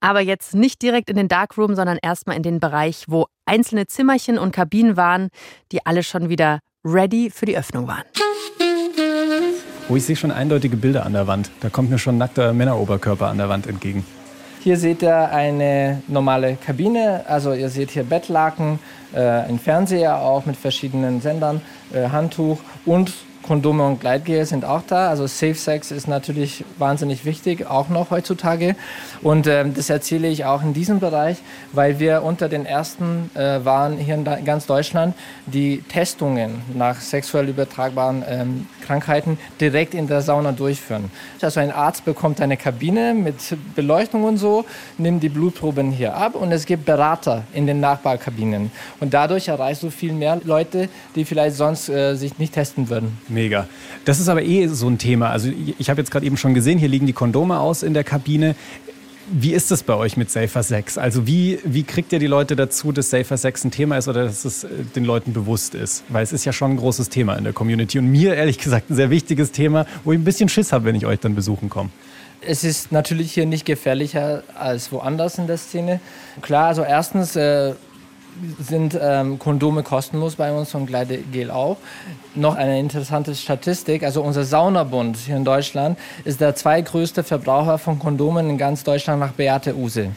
[0.00, 4.38] Aber jetzt nicht direkt in den Darkroom, sondern erstmal in den Bereich, wo einzelne Zimmerchen
[4.38, 5.28] und Kabinen waren,
[5.70, 8.04] die alle schon wieder ready für die Öffnung waren.
[9.90, 11.50] Oh, ich sehe schon eindeutige Bilder an der Wand.
[11.60, 14.06] Da kommt mir schon nackter Männeroberkörper an der Wand entgegen.
[14.60, 18.78] Hier seht ihr eine normale Kabine, also ihr seht hier Bettlaken,
[19.12, 21.60] äh, ein Fernseher auch mit verschiedenen Sendern,
[21.92, 23.12] äh, Handtuch und
[23.52, 25.10] Kondome und Gleitgel sind auch da.
[25.10, 28.76] Also Safe Sex ist natürlich wahnsinnig wichtig, auch noch heutzutage.
[29.20, 31.36] Und ähm, das erzähle ich auch in diesem Bereich,
[31.72, 37.46] weil wir unter den ersten äh, waren hier in ganz Deutschland, die Testungen nach sexuell
[37.46, 41.10] übertragbaren ähm, Krankheiten direkt in der Sauna durchführen.
[41.40, 43.36] Also ein Arzt bekommt eine Kabine mit
[43.74, 44.64] Beleuchtung und so,
[44.98, 48.70] nimmt die Blutproben hier ab und es gibt Berater in den Nachbarkabinen.
[49.00, 53.18] Und dadurch erreichst du viel mehr Leute, die vielleicht sonst äh, sich nicht testen würden.
[53.28, 53.66] Mega.
[54.04, 55.30] Das ist aber eh so ein Thema.
[55.30, 58.04] Also ich habe jetzt gerade eben schon gesehen, hier liegen die Kondome aus in der
[58.04, 58.54] Kabine.
[59.30, 60.98] Wie ist es bei euch mit Safer Sex?
[60.98, 64.24] Also wie, wie kriegt ihr die Leute dazu, dass Safer Sex ein Thema ist oder
[64.24, 66.02] dass es äh, den Leuten bewusst ist?
[66.08, 68.90] Weil es ist ja schon ein großes Thema in der Community und mir ehrlich gesagt
[68.90, 71.68] ein sehr wichtiges Thema, wo ich ein bisschen Schiss habe, wenn ich euch dann besuchen
[71.68, 71.90] komme.
[72.40, 76.00] Es ist natürlich hier nicht gefährlicher als woanders in der Szene.
[76.40, 77.74] Klar, also erstens äh,
[78.58, 81.76] sind ähm, Kondome kostenlos bei uns und Gleitgel auch.
[82.34, 87.98] Noch eine interessante Statistik, also unser Saunabund hier in Deutschland ist der zweitgrößte Verbraucher von
[87.98, 90.12] Kondomen in ganz Deutschland nach Beate Use.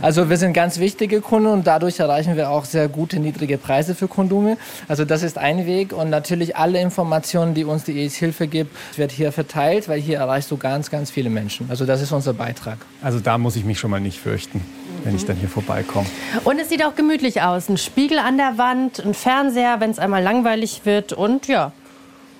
[0.00, 3.94] Also wir sind ganz wichtige Kunden und dadurch erreichen wir auch sehr gute, niedrige Preise
[3.94, 4.58] für Kondome.
[4.88, 8.74] Also das ist ein Weg und natürlich alle Informationen, die uns die AIDS Hilfe gibt,
[8.98, 11.70] wird hier verteilt, weil hier erreichst du ganz, ganz viele Menschen.
[11.70, 12.78] Also das ist unser Beitrag.
[13.02, 14.62] Also da muss ich mich schon mal nicht fürchten
[15.04, 16.06] wenn ich dann hier vorbeikomme.
[16.44, 17.68] Und es sieht auch gemütlich aus.
[17.68, 21.72] Ein Spiegel an der Wand, ein Fernseher, wenn es einmal langweilig wird und ja,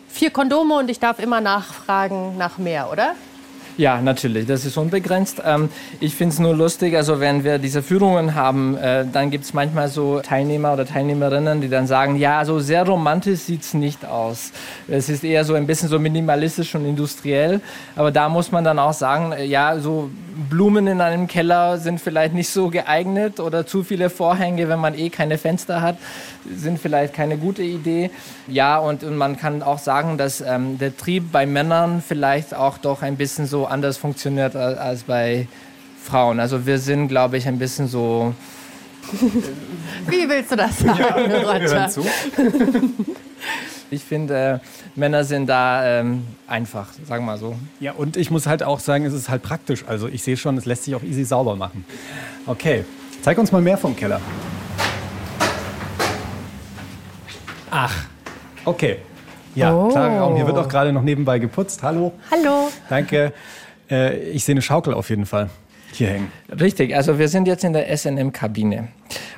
[0.09, 3.15] vier Kondome und ich darf immer nachfragen nach mehr, oder?
[3.79, 5.43] Ja, natürlich, das ist unbegrenzt.
[5.45, 9.45] Ähm, ich finde es nur lustig, also wenn wir diese Führungen haben, äh, dann gibt
[9.45, 13.73] es manchmal so Teilnehmer oder Teilnehmerinnen, die dann sagen, ja, so sehr romantisch sieht es
[13.73, 14.53] nicht aus.
[14.89, 17.63] Es ist eher so ein bisschen so minimalistisch und industriell.
[17.97, 20.11] Aber da muss man dann auch sagen, äh, ja, so
[20.51, 24.99] Blumen in einem Keller sind vielleicht nicht so geeignet oder zu viele Vorhänge, wenn man
[24.99, 25.97] eh keine Fenster hat,
[26.45, 28.11] sind vielleicht keine gute Idee.
[28.49, 32.79] Ja, und, und man kann auch sagen, dass ähm, der Trieb bei Männern vielleicht auch
[32.79, 35.47] doch ein bisschen so anders funktioniert als, als bei
[36.03, 36.41] Frauen.
[36.41, 38.35] Also wir sind, glaube ich, ein bisschen so.
[40.07, 41.91] Wie willst du das sagen, ja, Roger?
[43.93, 47.57] Ich finde, äh, Männer sind da ähm, einfach, sagen wir mal so.
[47.79, 49.85] Ja, und ich muss halt auch sagen, es ist halt praktisch.
[49.87, 51.85] Also ich sehe schon, es lässt sich auch easy sauber machen.
[52.47, 52.87] Okay,
[53.21, 54.19] zeig uns mal mehr vom Keller.
[57.75, 58.05] Ach,
[58.67, 58.99] okay.
[59.55, 59.89] Ja, oh.
[59.89, 60.37] klar, Raum.
[60.37, 61.83] Hier wird auch gerade noch nebenbei geputzt.
[61.83, 62.13] Hallo.
[62.31, 62.69] Hallo.
[62.91, 63.33] Danke.
[63.91, 65.49] Äh, ich sehe eine Schaukel auf jeden Fall
[65.91, 66.33] hier hängen.
[66.61, 68.89] Richtig, also wir sind jetzt in der SNM-Kabine.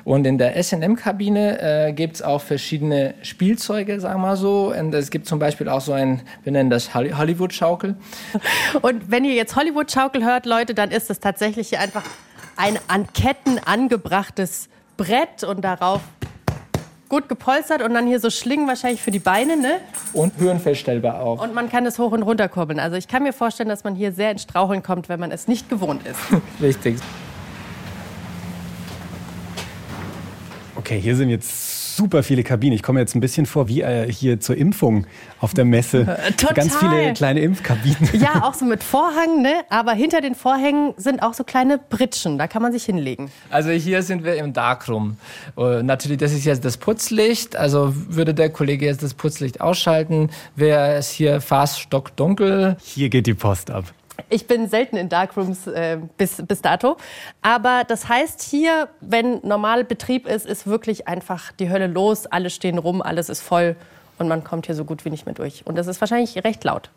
[0.03, 4.73] Und in der SNM-Kabine äh, gibt es auch verschiedene Spielzeuge, sagen wir mal so.
[4.77, 7.95] Und es gibt zum Beispiel auch so ein, wir nennen das Hollywood-Schaukel.
[8.81, 12.03] Und wenn ihr jetzt Hollywood-Schaukel hört, Leute, dann ist das tatsächlich hier einfach
[12.57, 14.67] ein an Ketten angebrachtes
[14.97, 16.01] Brett und darauf
[17.15, 19.79] gut gepolstert und dann hier so Schlingen wahrscheinlich für die Beine, ne?
[20.11, 21.41] Und höhenfeststellbar auch.
[21.41, 22.77] Und man kann es hoch und runter kurbeln.
[22.77, 25.47] Also ich kann mir vorstellen, dass man hier sehr ins Straucheln kommt, wenn man es
[25.47, 26.19] nicht gewohnt ist.
[26.61, 26.97] Richtig.
[30.75, 32.75] Okay, hier sind jetzt super viele Kabinen.
[32.75, 35.05] Ich komme jetzt ein bisschen vor wie äh, hier zur Impfung
[35.39, 36.05] auf der Messe.
[36.37, 36.53] Total.
[36.53, 38.09] Ganz viele kleine Impfkabinen.
[38.13, 39.63] Ja, auch so mit Vorhang, ne?
[39.69, 42.37] Aber hinter den Vorhängen sind auch so kleine Britschen.
[42.37, 43.31] Da kann man sich hinlegen.
[43.49, 45.17] Also hier sind wir im Darkroom.
[45.57, 47.55] Uh, natürlich, das ist jetzt das Putzlicht.
[47.55, 52.77] Also würde der Kollege jetzt das Putzlicht ausschalten, wäre es hier fast stockdunkel.
[52.83, 53.85] Hier geht die Post ab.
[54.29, 56.97] Ich bin selten in Darkrooms äh, bis, bis dato.
[57.41, 62.25] Aber das heißt hier, wenn normal Betrieb ist, ist wirklich einfach die Hölle los.
[62.25, 63.75] Alle stehen rum, alles ist voll
[64.17, 65.65] und man kommt hier so gut wie nicht mehr durch.
[65.65, 66.89] Und das ist wahrscheinlich recht laut.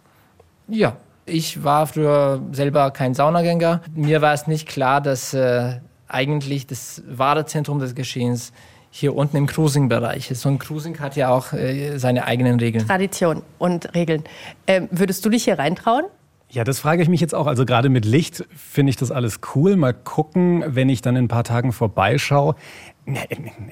[0.68, 3.82] Ja, ich war früher selber kein Saunagänger.
[3.94, 8.52] Mir war es nicht klar, dass äh, eigentlich das wahre Zentrum des Geschehens
[8.90, 10.40] hier unten im Cruising-Bereich ist.
[10.40, 12.86] So ein Cruising hat ja auch äh, seine eigenen Regeln.
[12.86, 14.24] Tradition und Regeln.
[14.66, 16.04] Ähm, würdest du dich hier reintrauen?
[16.50, 17.46] Ja, das frage ich mich jetzt auch.
[17.46, 19.76] Also gerade mit Licht finde ich das alles cool.
[19.76, 22.54] Mal gucken, wenn ich dann in ein paar Tagen vorbeischaue.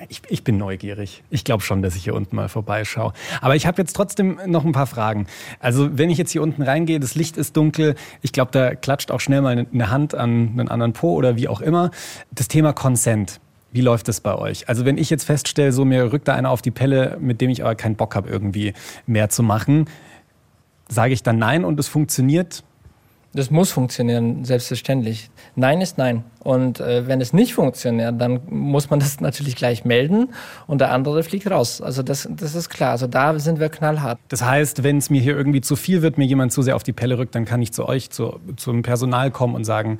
[0.08, 1.22] Ich, ich bin neugierig.
[1.30, 3.12] Ich glaube schon, dass ich hier unten mal vorbeischaue.
[3.40, 5.26] Aber ich habe jetzt trotzdem noch ein paar Fragen.
[5.58, 7.94] Also wenn ich jetzt hier unten reingehe, das Licht ist dunkel.
[8.20, 11.48] Ich glaube, da klatscht auch schnell mal eine Hand an einen anderen Po oder wie
[11.48, 11.90] auch immer.
[12.30, 13.40] Das Thema Consent.
[13.72, 14.68] Wie läuft das bei euch?
[14.68, 17.50] Also wenn ich jetzt feststelle, so mir rückt da einer auf die Pelle, mit dem
[17.50, 18.72] ich aber keinen Bock habe, irgendwie
[19.06, 19.86] mehr zu machen,
[20.88, 22.62] sage ich dann nein und es funktioniert?
[23.36, 25.28] Das muss funktionieren, selbstverständlich.
[25.56, 26.24] Nein ist nein.
[26.42, 30.30] Und äh, wenn es nicht funktioniert, dann muss man das natürlich gleich melden
[30.66, 31.82] und der andere fliegt raus.
[31.82, 32.92] Also das, das ist klar.
[32.92, 34.18] Also da sind wir knallhart.
[34.28, 36.82] Das heißt, wenn es mir hier irgendwie zu viel wird, mir jemand zu sehr auf
[36.82, 39.98] die Pelle rückt, dann kann ich zu euch, zu, zum Personal kommen und sagen,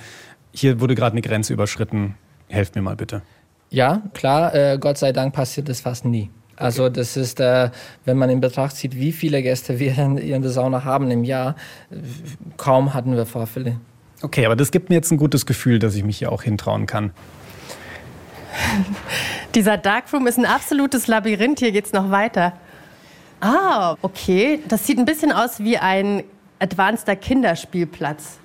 [0.53, 2.15] hier wurde gerade eine Grenze überschritten,
[2.49, 3.21] helft mir mal bitte.
[3.69, 6.31] Ja, klar, äh, Gott sei Dank passiert das fast nie.
[6.57, 7.71] Also das ist, äh,
[8.05, 11.23] wenn man in Betracht zieht, wie viele Gäste wir in, in der Sauna haben im
[11.23, 11.55] Jahr,
[12.57, 13.77] kaum hatten wir Vorfälle.
[14.23, 16.87] Okay, aber das gibt mir jetzt ein gutes Gefühl, dass ich mich hier auch hintrauen
[16.87, 17.13] kann.
[19.55, 21.59] Dieser Darkroom ist ein absolutes Labyrinth.
[21.59, 22.55] Hier geht es noch weiter.
[23.41, 24.61] Ah, okay.
[24.69, 26.25] Das sieht ein bisschen aus wie ein
[26.59, 28.39] advanceder Kinderspielplatz.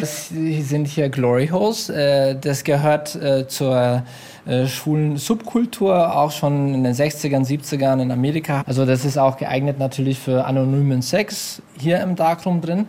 [0.00, 1.88] das sind hier Glory Holes.
[1.88, 4.02] Äh, das gehört äh, zur
[4.46, 8.62] äh, schwulen Subkultur, auch schon in den 60ern, 70ern in Amerika.
[8.66, 12.88] Also das ist auch geeignet natürlich für anonymen Sex hier im Darkroom drin.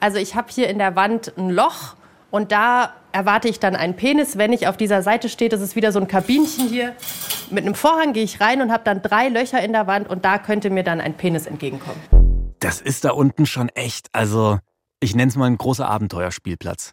[0.00, 1.94] Also ich habe hier in der Wand ein Loch
[2.30, 4.38] und da erwarte ich dann einen Penis.
[4.38, 6.94] Wenn ich auf dieser Seite stehe, das ist wieder so ein Kabinchen hier.
[7.50, 10.24] Mit einem Vorhang gehe ich rein und habe dann drei Löcher in der Wand und
[10.24, 12.29] da könnte mir dann ein Penis entgegenkommen.
[12.60, 14.58] Das ist da unten schon echt, also
[15.00, 16.92] ich nenne es mal ein großer Abenteuerspielplatz.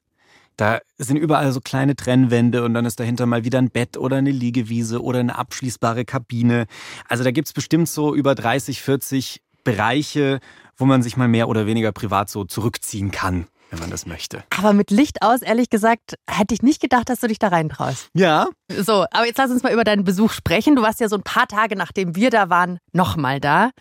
[0.55, 4.15] Da sind überall so kleine Trennwände und dann ist dahinter mal wieder ein Bett oder
[4.15, 6.65] eine Liegewiese oder eine abschließbare Kabine.
[7.07, 10.39] Also da gibt's bestimmt so über 30, 40 Bereiche,
[10.77, 14.45] wo man sich mal mehr oder weniger privat so zurückziehen kann, wenn man das möchte.
[14.57, 18.09] Aber mit Licht aus, ehrlich gesagt, hätte ich nicht gedacht, dass du dich da reintraust.
[18.13, 18.47] Ja.
[18.69, 20.77] So, aber jetzt lass uns mal über deinen Besuch sprechen.
[20.77, 23.71] Du warst ja so ein paar Tage, nachdem wir da waren, nochmal da.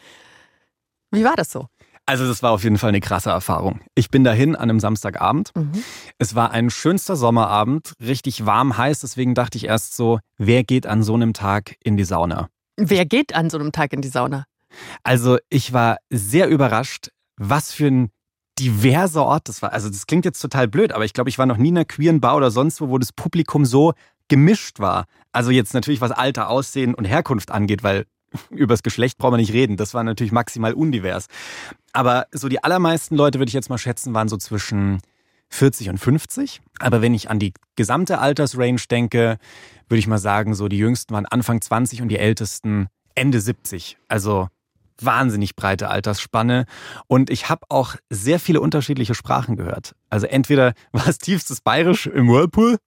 [1.13, 1.69] Wie war das so?
[2.07, 3.81] Also das war auf jeden Fall eine krasse Erfahrung.
[3.97, 5.51] Ich bin dahin an einem Samstagabend.
[5.57, 5.83] Mhm.
[6.19, 9.01] Es war ein schönster Sommerabend, richtig warm, heiß.
[9.01, 12.49] Deswegen dachte ich erst so, wer geht an so einem Tag in die Sauna?
[12.77, 14.45] Wer geht an so einem Tag in die Sauna?
[15.03, 18.11] Also ich war sehr überrascht, was für ein
[18.59, 19.73] diverser Ort das war.
[19.73, 21.85] Also das klingt jetzt total blöd, aber ich glaube, ich war noch nie in einer
[21.85, 23.95] queeren Bar oder sonst wo, wo das Publikum so
[24.29, 25.07] gemischt war.
[25.33, 28.07] Also jetzt natürlich was Alter, Aussehen und Herkunft angeht, weil
[28.51, 29.77] übers Geschlecht brauchen wir nicht reden.
[29.77, 31.27] Das war natürlich maximal undivers.
[31.93, 35.01] Aber so die allermeisten Leute, würde ich jetzt mal schätzen, waren so zwischen
[35.51, 36.61] 40 und 50.
[36.79, 39.39] Aber wenn ich an die gesamte Altersrange denke,
[39.89, 43.97] würde ich mal sagen, so die Jüngsten waren Anfang 20 und die Ältesten Ende 70.
[44.09, 44.49] Also
[45.05, 46.67] wahnsinnig breite Altersspanne
[47.07, 49.95] und ich habe auch sehr viele unterschiedliche Sprachen gehört.
[50.09, 52.79] Also entweder war es tiefstes Bayerisch im Whirlpool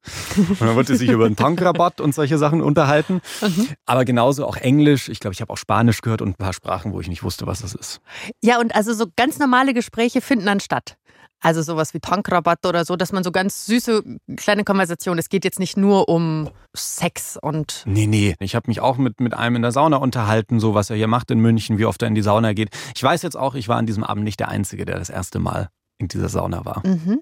[0.60, 3.70] dann wurde sich über einen Tankrabatt und solche Sachen unterhalten, mhm.
[3.86, 5.10] aber genauso auch Englisch.
[5.10, 7.48] Ich glaube, ich habe auch Spanisch gehört und ein paar Sprachen, wo ich nicht wusste,
[7.48, 8.02] was das ist.
[8.42, 10.98] Ja, und also so ganz normale Gespräche finden dann statt.
[11.42, 14.04] Also sowas wie Tankrabatt oder so, dass man so ganz süße
[14.36, 15.20] kleine Konversationen.
[15.20, 17.84] Es geht jetzt nicht nur um Sex und.
[17.86, 18.36] Nee, nee.
[18.40, 21.08] Ich habe mich auch mit, mit einem in der Sauna unterhalten, so was er hier
[21.08, 22.70] macht in München, wie oft er in die Sauna geht.
[22.96, 25.40] Ich weiß jetzt auch, ich war an diesem Abend nicht der Einzige, der das erste
[25.40, 26.86] Mal in dieser Sauna war.
[26.86, 27.22] Mhm.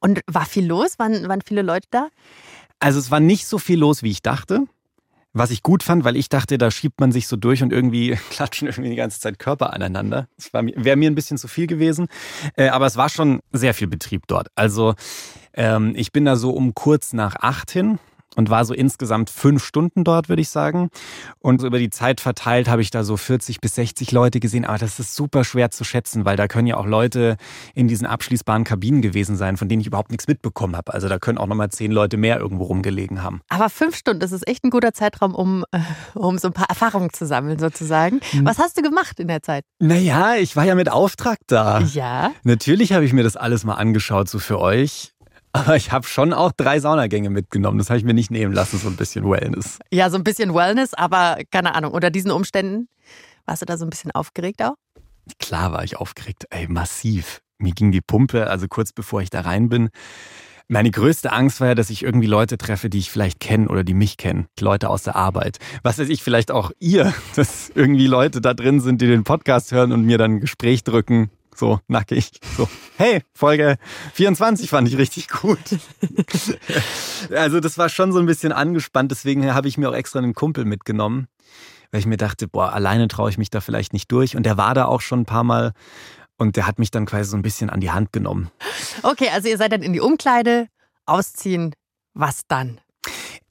[0.00, 0.98] Und war viel los?
[0.98, 2.08] Waren, waren viele Leute da?
[2.80, 4.66] Also es war nicht so viel los, wie ich dachte.
[5.34, 8.18] Was ich gut fand, weil ich dachte, da schiebt man sich so durch und irgendwie
[8.30, 10.28] klatschen irgendwie die ganze Zeit Körper aneinander.
[10.36, 12.08] Das wäre mir ein bisschen zu viel gewesen.
[12.56, 14.48] Äh, aber es war schon sehr viel Betrieb dort.
[14.54, 14.94] Also
[15.54, 17.98] ähm, ich bin da so um kurz nach acht hin
[18.38, 20.90] und war so insgesamt fünf Stunden dort, würde ich sagen.
[21.40, 24.64] Und über die Zeit verteilt habe ich da so 40 bis 60 Leute gesehen.
[24.64, 27.36] Aber das ist super schwer zu schätzen, weil da können ja auch Leute
[27.74, 30.94] in diesen abschließbaren Kabinen gewesen sein, von denen ich überhaupt nichts mitbekommen habe.
[30.94, 33.40] Also da können auch nochmal zehn Leute mehr irgendwo rumgelegen haben.
[33.48, 35.80] Aber fünf Stunden, das ist echt ein guter Zeitraum, um, äh,
[36.14, 38.20] um so ein paar Erfahrungen zu sammeln, sozusagen.
[38.32, 38.46] Mhm.
[38.46, 39.64] Was hast du gemacht in der Zeit?
[39.80, 41.80] Naja, ich war ja mit Auftrag da.
[41.80, 42.30] Ja.
[42.44, 45.12] Natürlich habe ich mir das alles mal angeschaut, so für euch.
[45.58, 47.78] Aber ich habe schon auch drei Saunagänge mitgenommen.
[47.78, 49.78] Das habe ich mir nicht nehmen lassen, so ein bisschen Wellness.
[49.90, 51.92] Ja, so ein bisschen Wellness, aber keine Ahnung.
[51.92, 52.88] Unter diesen Umständen
[53.44, 54.74] warst du da so ein bisschen aufgeregt auch?
[55.40, 57.40] Klar war ich aufgeregt, ey, massiv.
[57.58, 59.90] Mir ging die Pumpe, also kurz bevor ich da rein bin.
[60.68, 63.82] Meine größte Angst war ja, dass ich irgendwie Leute treffe, die ich vielleicht kenne oder
[63.82, 64.46] die mich kennen.
[64.60, 65.58] Leute aus der Arbeit.
[65.82, 69.72] Was weiß ich, vielleicht auch ihr, dass irgendwie Leute da drin sind, die den Podcast
[69.72, 72.30] hören und mir dann ein Gespräch drücken so nackig.
[72.56, 73.76] So, hey, Folge
[74.14, 75.58] 24 fand ich richtig gut.
[77.30, 80.34] also das war schon so ein bisschen angespannt, deswegen habe ich mir auch extra einen
[80.34, 81.26] Kumpel mitgenommen,
[81.90, 84.36] weil ich mir dachte, boah, alleine traue ich mich da vielleicht nicht durch.
[84.36, 85.72] Und der war da auch schon ein paar Mal
[86.36, 88.50] und der hat mich dann quasi so ein bisschen an die Hand genommen.
[89.02, 90.68] Okay, also ihr seid dann in die Umkleide,
[91.06, 91.74] ausziehen,
[92.14, 92.80] was dann?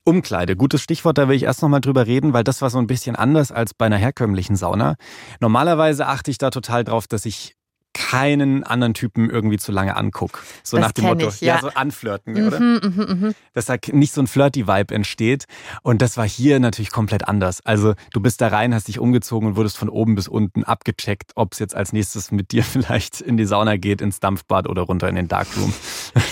[0.05, 2.87] Umkleide, gutes Stichwort, da will ich erst nochmal drüber reden, weil das war so ein
[2.87, 4.95] bisschen anders als bei einer herkömmlichen Sauna.
[5.41, 7.56] Normalerweise achte ich da total drauf, dass ich
[7.97, 10.43] keinen anderen Typen irgendwie zu lange anguck.
[10.63, 11.55] So das nach dem Motto, ich, ja.
[11.55, 11.61] ja.
[11.61, 12.59] so anflirten, mhm, oder?
[12.59, 13.31] Mhm, mh.
[13.53, 15.45] Dass da nicht so ein Flirty-Vibe entsteht.
[15.81, 17.65] Und das war hier natürlich komplett anders.
[17.65, 21.31] Also du bist da rein, hast dich umgezogen und wurdest von oben bis unten abgecheckt,
[21.35, 24.83] ob es jetzt als nächstes mit dir vielleicht in die Sauna geht, ins Dampfbad oder
[24.83, 25.73] runter in den Darkroom.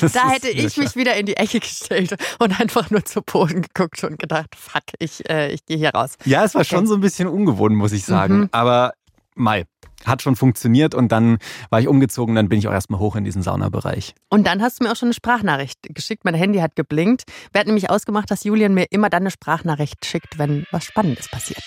[0.01, 3.61] Das da hätte ich mich wieder in die Ecke gestellt und einfach nur zu Boden
[3.61, 6.15] geguckt und gedacht, fuck, ich, äh, ich gehe hier raus.
[6.25, 6.75] Ja, es war okay.
[6.75, 8.39] schon so ein bisschen ungewohnt, muss ich sagen.
[8.39, 8.49] Mhm.
[8.51, 8.93] Aber
[9.37, 9.65] Mai,
[10.03, 11.37] hat schon funktioniert und dann
[11.69, 14.13] war ich umgezogen, dann bin ich auch erstmal hoch in diesen Saunabereich.
[14.29, 16.25] Und dann hast du mir auch schon eine Sprachnachricht geschickt.
[16.25, 17.23] Mein Handy hat geblinkt.
[17.51, 21.29] Wir hatten nämlich ausgemacht, dass Julian mir immer dann eine Sprachnachricht schickt, wenn was Spannendes
[21.29, 21.63] passiert.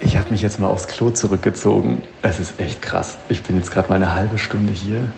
[0.00, 2.02] Ich habe mich jetzt mal aufs Klo zurückgezogen.
[2.22, 3.18] Es ist echt krass.
[3.28, 5.12] Ich bin jetzt gerade mal eine halbe Stunde hier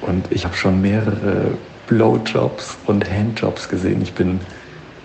[0.00, 4.02] und ich habe schon mehrere Blowjobs und Handjobs gesehen.
[4.02, 4.40] Ich bin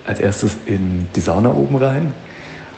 [0.06, 2.14] als erstes in die Sauna oben rein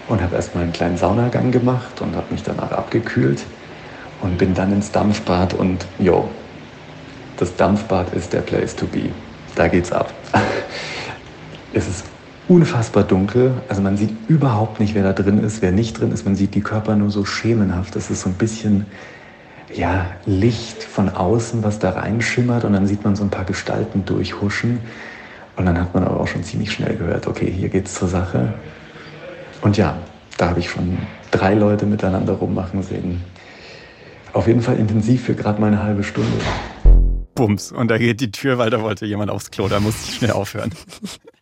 [0.08, 3.44] und habe erstmal einen kleinen Saunagang gemacht und habe mich danach abgekühlt
[4.22, 6.30] und bin dann ins Dampfbad und jo,
[7.38, 9.10] das Dampfbad ist der Place to be.
[9.56, 10.14] Da geht's ab.
[11.74, 12.06] es ist
[12.48, 16.26] unfassbar dunkel, also man sieht überhaupt nicht, wer da drin ist, wer nicht drin ist.
[16.26, 17.96] Man sieht die Körper nur so schemenhaft.
[17.96, 18.86] Das ist so ein bisschen
[19.74, 24.06] ja, Licht von außen, was da reinschimmert und dann sieht man so ein paar Gestalten
[24.06, 24.80] durchhuschen.
[25.56, 28.54] Und dann hat man aber auch schon ziemlich schnell gehört, okay, hier geht's zur Sache.
[29.66, 29.98] Und ja,
[30.38, 30.96] da habe ich schon
[31.32, 33.24] drei Leute miteinander rummachen sehen.
[34.32, 36.38] Auf jeden Fall intensiv für gerade mal eine halbe Stunde.
[37.34, 37.72] Bums.
[37.72, 39.68] Und da geht die Tür, weil da wollte jemand aufs Klo.
[39.68, 40.70] Da musste ich schnell aufhören.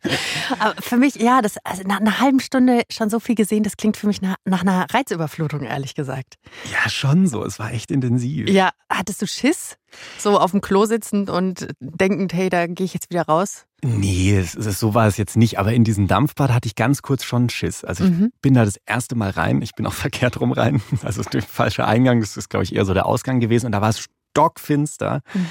[0.59, 3.77] Aber für mich, ja, das, also nach einer halben Stunde schon so viel gesehen, das
[3.77, 6.35] klingt für mich nach, nach einer Reizüberflutung, ehrlich gesagt.
[6.71, 7.43] Ja, schon so.
[7.43, 8.49] Es war echt intensiv.
[8.49, 9.77] Ja, hattest du Schiss?
[10.17, 13.65] So auf dem Klo sitzend und denkend, hey, da gehe ich jetzt wieder raus?
[13.83, 15.59] Nee, es, es, so war es jetzt nicht.
[15.59, 17.83] Aber in diesem Dampfbad hatte ich ganz kurz schon Schiss.
[17.83, 18.31] Also ich mhm.
[18.41, 19.61] bin da das erste Mal rein.
[19.61, 20.81] Ich bin auch verkehrt rum rein.
[21.03, 23.67] Also der falsche Eingang, das ist, glaube ich, eher so der Ausgang gewesen.
[23.67, 25.21] Und da war es stockfinster.
[25.33, 25.47] Mhm.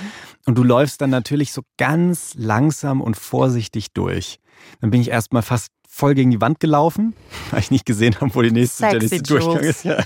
[0.47, 4.41] Und du läufst dann natürlich so ganz langsam und vorsichtig durch.
[4.81, 7.15] Dann bin ich erstmal fast voll gegen die Wand gelaufen,
[7.51, 9.85] weil ich nicht gesehen habe, wo die nächste, der nächste Durchgang ist.
[9.85, 10.03] Ja.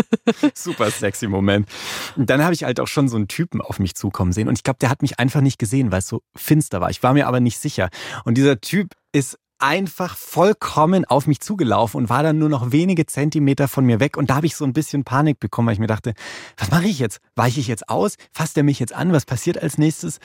[0.54, 1.68] Super sexy Moment.
[2.16, 4.48] Und dann habe ich halt auch schon so einen Typen auf mich zukommen sehen.
[4.48, 6.90] Und ich glaube, der hat mich einfach nicht gesehen, weil es so finster war.
[6.90, 7.90] Ich war mir aber nicht sicher.
[8.24, 13.06] Und dieser Typ ist einfach vollkommen auf mich zugelaufen und war dann nur noch wenige
[13.06, 14.16] Zentimeter von mir weg.
[14.16, 16.14] Und da habe ich so ein bisschen Panik bekommen, weil ich mir dachte,
[16.56, 17.20] was mache ich jetzt?
[17.34, 18.16] Weiche ich jetzt aus?
[18.32, 19.12] Fasst er mich jetzt an?
[19.12, 20.18] Was passiert als nächstes?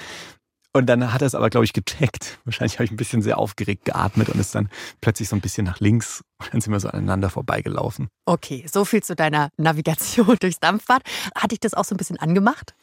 [0.74, 2.40] Und dann hat er es aber, glaube ich, gecheckt.
[2.46, 4.70] Wahrscheinlich habe ich ein bisschen sehr aufgeregt geatmet und ist dann
[5.02, 8.08] plötzlich so ein bisschen nach links und dann sind wir so aneinander vorbeigelaufen.
[8.26, 11.04] Okay, so viel zu deiner Navigation durchs Dampfbad.
[11.36, 12.74] Hat dich das auch so ein bisschen angemacht?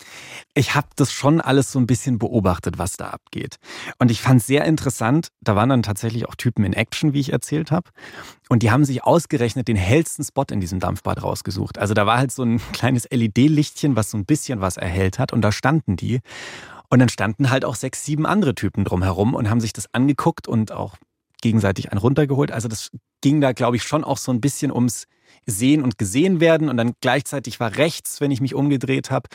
[0.55, 3.57] Ich habe das schon alles so ein bisschen beobachtet, was da abgeht.
[3.99, 5.29] Und ich fand es sehr interessant.
[5.41, 7.91] Da waren dann tatsächlich auch Typen in Action, wie ich erzählt habe.
[8.49, 11.79] Und die haben sich ausgerechnet den hellsten Spot in diesem Dampfbad rausgesucht.
[11.79, 15.33] Also da war halt so ein kleines LED-Lichtchen, was so ein bisschen was erhellt hat.
[15.33, 16.21] Und da standen die.
[16.91, 20.49] Und dann standen halt auch sechs, sieben andere Typen drumherum und haben sich das angeguckt
[20.49, 20.97] und auch
[21.43, 22.51] gegenseitig einen runtergeholt.
[22.51, 25.05] Also das ging da, glaube ich, schon auch so ein bisschen ums
[25.47, 26.69] Sehen und Gesehen werden.
[26.69, 29.29] Und dann gleichzeitig war rechts, wenn ich mich umgedreht habe,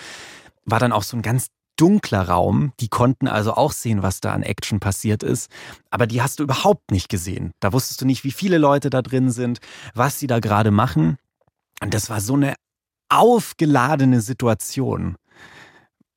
[0.65, 2.73] war dann auch so ein ganz dunkler Raum.
[2.79, 5.49] Die konnten also auch sehen, was da an Action passiert ist.
[5.89, 7.51] Aber die hast du überhaupt nicht gesehen.
[7.59, 9.59] Da wusstest du nicht, wie viele Leute da drin sind,
[9.93, 11.17] was sie da gerade machen.
[11.81, 12.55] Und das war so eine
[13.09, 15.15] aufgeladene Situation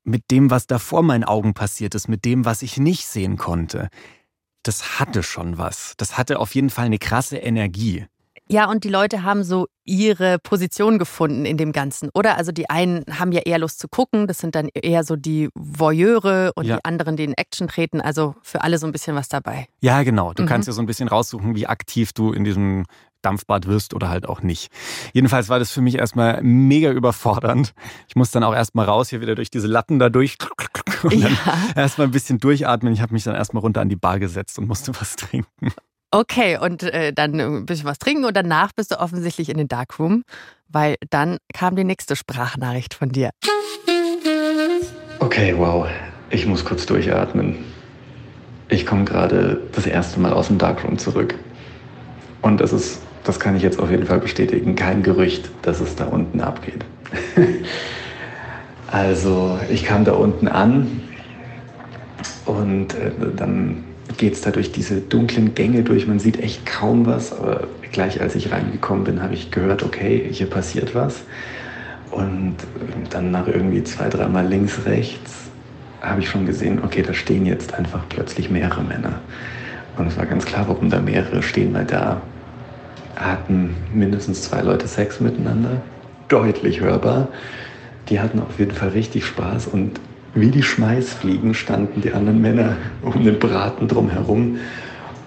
[0.06, 3.36] mit dem, was da vor meinen Augen passiert ist, mit dem, was ich nicht sehen
[3.36, 3.88] konnte,
[4.62, 5.94] das hatte schon was.
[5.96, 8.06] Das hatte auf jeden Fall eine krasse Energie.
[8.48, 12.36] Ja, und die Leute haben so ihre Position gefunden in dem Ganzen, oder?
[12.36, 15.48] Also die einen haben ja eher Lust zu gucken, das sind dann eher so die
[15.54, 16.76] Voyeure und ja.
[16.76, 18.00] die anderen, die in Action treten.
[18.00, 19.66] Also für alle so ein bisschen was dabei.
[19.80, 20.32] Ja, genau.
[20.32, 20.46] Du mhm.
[20.46, 22.84] kannst ja so ein bisschen raussuchen, wie aktiv du in diesem
[23.22, 24.70] Dampfbad wirst oder halt auch nicht.
[25.12, 27.74] Jedenfalls war das für mich erstmal mega überfordernd.
[28.08, 30.36] Ich muss dann auch erstmal raus, hier wieder durch diese Latten da durch
[31.02, 31.58] und dann ja.
[31.74, 32.92] erstmal ein bisschen durchatmen.
[32.92, 35.72] Ich habe mich dann erstmal runter an die Bar gesetzt und musste was trinken.
[36.12, 39.68] Okay, und äh, dann ein bisschen was trinken und danach bist du offensichtlich in den
[39.68, 40.22] Darkroom,
[40.68, 43.30] weil dann kam die nächste Sprachnachricht von dir.
[45.18, 45.86] Okay, wow.
[46.30, 47.64] Ich muss kurz durchatmen.
[48.68, 51.34] Ich komme gerade das erste Mal aus dem Darkroom zurück.
[52.42, 55.96] Und es ist das kann ich jetzt auf jeden Fall bestätigen, kein Gerücht, dass es
[55.96, 56.84] da unten abgeht.
[58.90, 61.02] also ich kam da unten an
[62.44, 63.84] und äh, dann
[64.16, 66.06] geht es da durch diese dunklen Gänge durch.
[66.06, 70.28] Man sieht echt kaum was, aber gleich als ich reingekommen bin, habe ich gehört, okay,
[70.30, 71.22] hier passiert was.
[72.12, 72.56] Und
[73.10, 75.32] dann nach irgendwie zwei, dreimal links, rechts
[76.00, 79.20] habe ich schon gesehen, okay, da stehen jetzt einfach plötzlich mehrere Männer.
[79.98, 82.20] Und es war ganz klar, warum da mehrere stehen, weil da
[83.16, 85.82] hatten mindestens zwei Leute Sex miteinander,
[86.28, 87.28] deutlich hörbar.
[88.08, 90.00] Die hatten auf jeden Fall richtig Spaß und
[90.34, 94.58] wie die Schmeißfliegen standen die anderen Männer um den Braten drumherum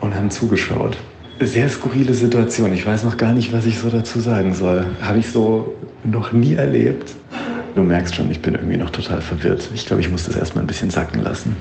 [0.01, 0.97] und haben zugeschaut.
[1.41, 2.73] Sehr skurrile Situation.
[2.73, 4.85] Ich weiß noch gar nicht, was ich so dazu sagen soll.
[5.01, 5.73] Habe ich so
[6.03, 7.15] noch nie erlebt.
[7.75, 9.69] Du merkst schon, ich bin irgendwie noch total verwirrt.
[9.73, 11.55] Ich glaube, ich muss das erstmal ein bisschen sacken lassen.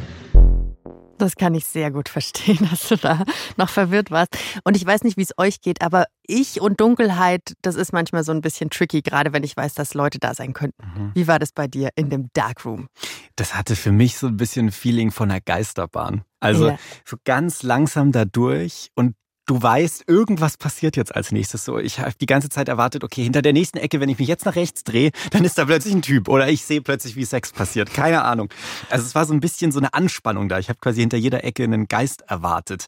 [1.18, 3.24] Das kann ich sehr gut verstehen, dass du da
[3.56, 4.36] noch verwirrt warst.
[4.64, 8.24] Und ich weiß nicht, wie es euch geht, aber ich und Dunkelheit, das ist manchmal
[8.24, 10.82] so ein bisschen tricky, gerade wenn ich weiß, dass Leute da sein könnten.
[10.82, 11.10] Mhm.
[11.14, 12.88] Wie war das bei dir in dem Darkroom?
[13.36, 16.22] Das hatte für mich so ein bisschen Feeling von einer Geisterbahn.
[16.40, 16.78] Also ja.
[17.04, 19.14] so ganz langsam da durch und
[19.48, 21.64] du weißt, irgendwas passiert jetzt als nächstes.
[21.64, 24.28] So, ich habe die ganze Zeit erwartet, okay, hinter der nächsten Ecke, wenn ich mich
[24.28, 27.24] jetzt nach rechts drehe, dann ist da plötzlich ein Typ oder ich sehe plötzlich, wie
[27.24, 27.92] Sex passiert.
[27.92, 28.48] Keine Ahnung.
[28.90, 30.58] Also es war so ein bisschen so eine Anspannung da.
[30.58, 32.86] Ich habe quasi hinter jeder Ecke einen Geist erwartet.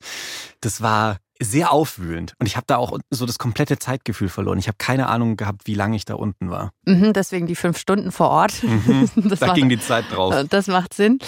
[0.60, 4.58] Das war sehr aufwühlend und ich habe da auch so das komplette Zeitgefühl verloren.
[4.58, 6.70] Ich habe keine Ahnung gehabt, wie lange ich da unten war.
[6.84, 8.62] Mhm, deswegen die fünf Stunden vor Ort.
[8.62, 10.34] Mhm, da macht, ging die Zeit drauf.
[10.50, 11.18] Das macht Sinn.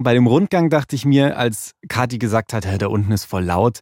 [0.00, 3.78] Bei dem Rundgang dachte ich mir, als Kathi gesagt hat, da unten ist voll laut,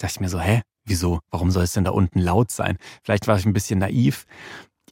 [0.00, 1.20] dachte ich mir so, hä, wieso?
[1.30, 2.76] Warum soll es denn da unten laut sein?
[3.04, 4.26] Vielleicht war ich ein bisschen naiv.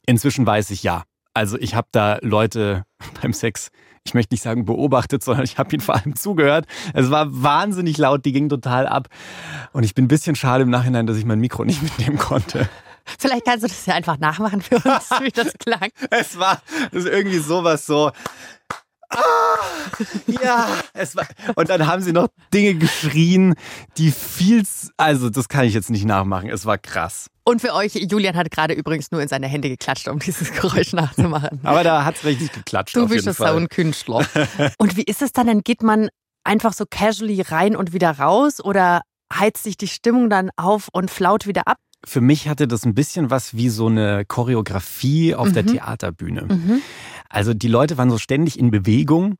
[0.05, 1.03] Inzwischen weiß ich ja.
[1.33, 2.83] Also ich habe da Leute
[3.21, 3.69] beim Sex,
[4.03, 6.65] ich möchte nicht sagen beobachtet, sondern ich habe ihnen vor allem zugehört.
[6.93, 9.09] Es war wahnsinnig laut, die ging total ab.
[9.73, 12.69] Und ich bin ein bisschen schade im Nachhinein, dass ich mein Mikro nicht mitnehmen konnte.
[13.17, 15.89] Vielleicht kannst du das ja einfach nachmachen für uns, wie das klang.
[16.11, 18.11] es war das irgendwie sowas so.
[19.09, 19.57] Ah,
[20.27, 23.55] ja, es war, und dann haben sie noch Dinge geschrien,
[23.97, 24.63] die viel,
[24.97, 26.49] also das kann ich jetzt nicht nachmachen.
[26.49, 27.27] Es war krass.
[27.43, 30.93] Und für euch, Julian hat gerade übrigens nur in seine Hände geklatscht, um dieses Geräusch
[30.93, 31.59] nachzumachen.
[31.63, 32.95] Aber da hat es richtig geklatscht.
[32.95, 34.23] Du bist so ein Künstler.
[34.77, 35.47] Und wie ist es dann?
[35.47, 36.09] Dann geht man
[36.43, 39.01] einfach so casually rein und wieder raus oder
[39.33, 41.77] heizt sich die Stimmung dann auf und flaut wieder ab?
[42.05, 45.53] Für mich hatte das ein bisschen was wie so eine Choreografie auf mhm.
[45.53, 46.45] der Theaterbühne.
[46.49, 46.81] Mhm.
[47.29, 49.37] Also die Leute waren so ständig in Bewegung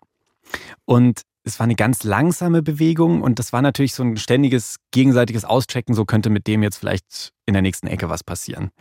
[0.86, 5.46] und es war eine ganz langsame Bewegung und das war natürlich so ein ständiges gegenseitiges
[5.46, 8.72] Auschecken, so könnte mit dem jetzt vielleicht in der nächsten Ecke was passieren.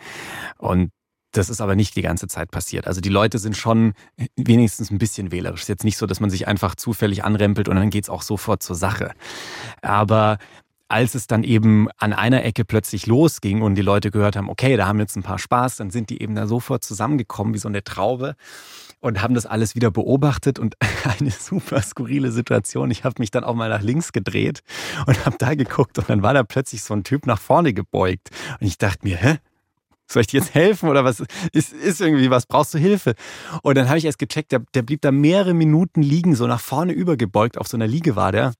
[0.59, 0.91] Und
[1.33, 2.87] das ist aber nicht die ganze Zeit passiert.
[2.87, 3.93] Also die Leute sind schon
[4.37, 5.61] wenigstens ein bisschen wählerisch.
[5.61, 8.11] Es ist jetzt nicht so, dass man sich einfach zufällig anrempelt und dann geht es
[8.11, 9.13] auch sofort zur Sache.
[9.83, 10.39] Aber
[10.89, 14.77] als es dann eben an einer Ecke plötzlich losging und die Leute gehört haben, okay,
[14.77, 17.69] da haben jetzt ein paar Spaß, dann sind die eben da sofort zusammengekommen wie so
[17.69, 18.35] eine Traube
[19.01, 20.77] und haben das alles wieder beobachtet und
[21.21, 22.91] eine super skurrile Situation.
[22.91, 24.61] Ich habe mich dann auch mal nach links gedreht
[25.07, 28.31] und habe da geguckt und dann war da plötzlich so ein Typ nach vorne gebeugt
[28.61, 29.39] und ich dachte mir, hä?
[30.11, 31.23] Soll ich dir jetzt helfen oder was?
[31.53, 32.47] Ist, ist irgendwie was?
[32.47, 33.15] Brauchst du Hilfe?
[33.63, 36.61] Und dann habe ich erst gecheckt, der, der blieb da mehrere Minuten liegen, so nach
[36.61, 38.55] vorne übergebeugt, auf so einer Liege war der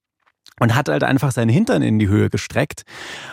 [0.61, 2.83] und hat halt einfach seinen Hintern in die Höhe gestreckt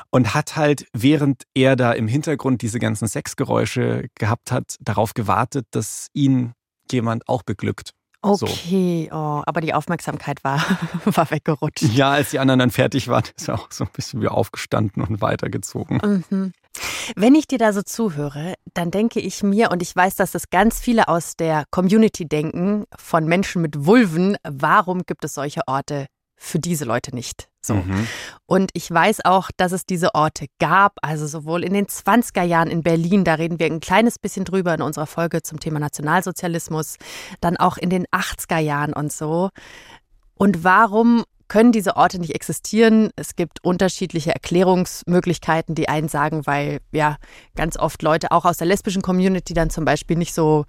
[0.10, 5.68] und hat halt, während er da im Hintergrund diese ganzen Sexgeräusche gehabt hat, darauf gewartet,
[5.72, 6.54] dass ihn
[6.92, 7.92] jemand auch beglückt.
[8.22, 9.16] Okay, so.
[9.16, 10.58] oh, aber die Aufmerksamkeit war,
[11.06, 11.84] war weggerutscht.
[11.94, 15.04] Ja, als die anderen dann fertig waren, ist er auch so ein bisschen wie aufgestanden
[15.04, 16.24] und weitergezogen.
[16.30, 16.52] Mhm.
[17.16, 20.50] Wenn ich dir da so zuhöre, dann denke ich mir, und ich weiß, dass das
[20.50, 26.08] ganz viele aus der Community denken, von Menschen mit Vulven, warum gibt es solche Orte
[26.36, 27.50] für diese Leute nicht.
[27.62, 27.76] So.
[27.76, 28.08] Mhm.
[28.46, 32.70] Und ich weiß auch, dass es diese Orte gab, also sowohl in den 20er Jahren
[32.70, 36.98] in Berlin, da reden wir ein kleines bisschen drüber in unserer Folge zum Thema Nationalsozialismus,
[37.42, 39.50] dann auch in den 80er Jahren und so.
[40.36, 43.12] Und warum können diese Orte nicht existieren.
[43.16, 45.76] Es gibt unterschiedliche Erklärungsmöglichkeiten.
[45.76, 47.18] Die einen sagen, weil ja
[47.56, 50.66] ganz oft Leute auch aus der lesbischen Community dann zum Beispiel nicht so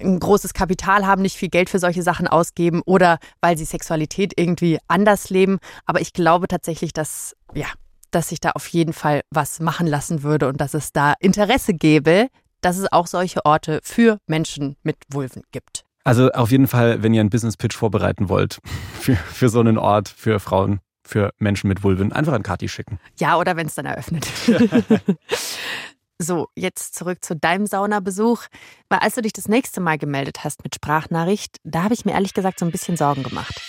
[0.00, 4.32] ein großes Kapital haben, nicht viel Geld für solche Sachen ausgeben oder weil sie Sexualität
[4.36, 5.58] irgendwie anders leben.
[5.84, 7.66] Aber ich glaube tatsächlich, dass ja,
[8.10, 11.74] dass sich da auf jeden Fall was machen lassen würde und dass es da Interesse
[11.74, 12.28] gäbe,
[12.60, 15.84] dass es auch solche Orte für Menschen mit Vulven gibt.
[16.04, 18.60] Also auf jeden Fall, wenn ihr einen Business Pitch vorbereiten wollt
[19.00, 22.98] für, für so einen Ort, für Frauen, für Menschen mit Vulven, einfach an Kati schicken.
[23.18, 24.26] Ja, oder wenn es dann eröffnet.
[26.18, 28.44] so, jetzt zurück zu deinem Saunabesuch.
[28.88, 32.12] Weil als du dich das nächste Mal gemeldet hast mit Sprachnachricht, da habe ich mir
[32.12, 33.60] ehrlich gesagt so ein bisschen Sorgen gemacht.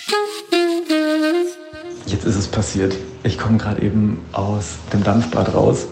[2.06, 2.96] Jetzt ist es passiert.
[3.24, 5.88] Ich komme gerade eben aus dem Dampfbad raus,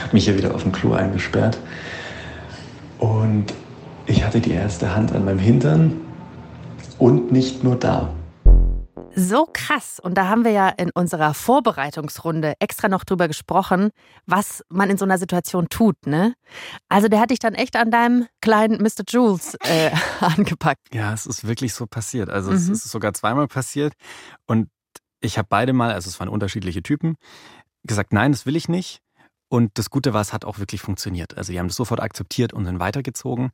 [0.00, 1.58] habe mich hier wieder auf dem Klo eingesperrt
[2.98, 3.52] und
[4.08, 6.00] ich hatte die erste Hand an meinem Hintern
[6.98, 8.12] und nicht nur da.
[9.14, 10.00] So krass.
[10.00, 13.90] Und da haben wir ja in unserer Vorbereitungsrunde extra noch drüber gesprochen,
[14.26, 16.34] was man in so einer Situation tut, ne?
[16.88, 19.04] Also der hat dich dann echt an deinem kleinen Mr.
[19.08, 19.90] Jules äh,
[20.20, 20.94] angepackt.
[20.94, 22.30] Ja, es ist wirklich so passiert.
[22.30, 22.56] Also mhm.
[22.56, 23.94] es ist sogar zweimal passiert.
[24.46, 24.68] Und
[25.20, 27.16] ich habe beide mal, also es waren unterschiedliche Typen,
[27.84, 29.00] gesagt, nein, das will ich nicht.
[29.48, 31.36] Und das Gute war, es hat auch wirklich funktioniert.
[31.36, 33.50] Also die haben das sofort akzeptiert und sind weitergezogen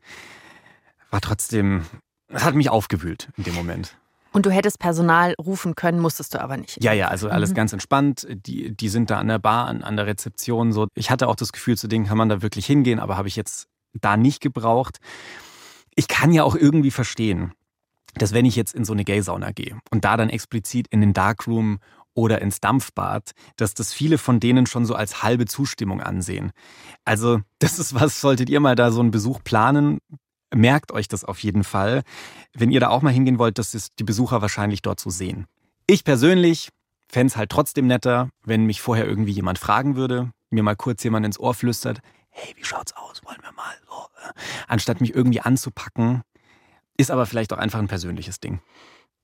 [1.15, 1.87] war trotzdem,
[2.33, 3.97] hat mich aufgewühlt in dem Moment.
[4.33, 6.83] Und du hättest Personal rufen können, musstest du aber nicht.
[6.83, 7.55] Ja, ja, also alles mhm.
[7.55, 8.27] ganz entspannt.
[8.29, 10.73] Die, die sind da an der Bar, an, an der Rezeption.
[10.73, 10.89] So.
[10.97, 13.37] Ich hatte auch das Gefühl, zu denen kann man da wirklich hingehen, aber habe ich
[13.37, 14.99] jetzt da nicht gebraucht.
[15.95, 17.53] Ich kann ja auch irgendwie verstehen,
[18.15, 21.12] dass wenn ich jetzt in so eine Gay-Sauna gehe und da dann explizit in den
[21.12, 21.79] Darkroom
[22.15, 26.51] oder ins Dampfbad, dass das viele von denen schon so als halbe Zustimmung ansehen.
[27.05, 29.99] Also, das ist was, solltet ihr mal da so einen Besuch planen,
[30.55, 32.03] merkt euch das auf jeden Fall,
[32.53, 35.47] wenn ihr da auch mal hingehen wollt, dass es die Besucher wahrscheinlich dort so sehen.
[35.87, 36.71] Ich persönlich
[37.09, 41.03] fände es halt trotzdem netter, wenn mich vorher irgendwie jemand fragen würde, mir mal kurz
[41.05, 42.01] jemand ins Ohr flüstert,
[42.31, 43.95] hey, wie schaut's aus, wollen wir mal so,
[44.29, 44.33] äh,
[44.67, 46.23] anstatt mich irgendwie anzupacken,
[46.97, 48.61] ist aber vielleicht auch einfach ein persönliches Ding.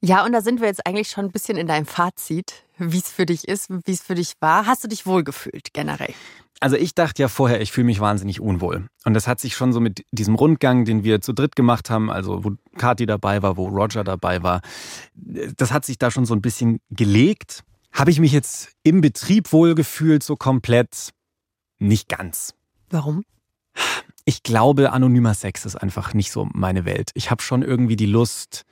[0.03, 3.11] Ja, und da sind wir jetzt eigentlich schon ein bisschen in deinem Fazit, wie es
[3.11, 4.67] für dich ist, wie es für dich war.
[4.67, 6.15] Hast du dich wohlgefühlt generell?
[6.61, 8.87] Also ich dachte ja vorher, ich fühle mich wahnsinnig unwohl.
[9.05, 12.11] Und das hat sich schon so mit diesem Rundgang, den wir zu dritt gemacht haben,
[12.11, 14.61] also wo Kati dabei war, wo Roger dabei war,
[15.15, 17.65] das hat sich da schon so ein bisschen gelegt.
[17.93, 21.11] Habe ich mich jetzt im Betrieb wohlgefühlt, so komplett?
[21.79, 22.53] Nicht ganz.
[22.91, 23.25] Warum?
[24.27, 27.11] Ich glaube, anonymer Sex ist einfach nicht so meine Welt.
[27.15, 28.65] Ich habe schon irgendwie die Lust,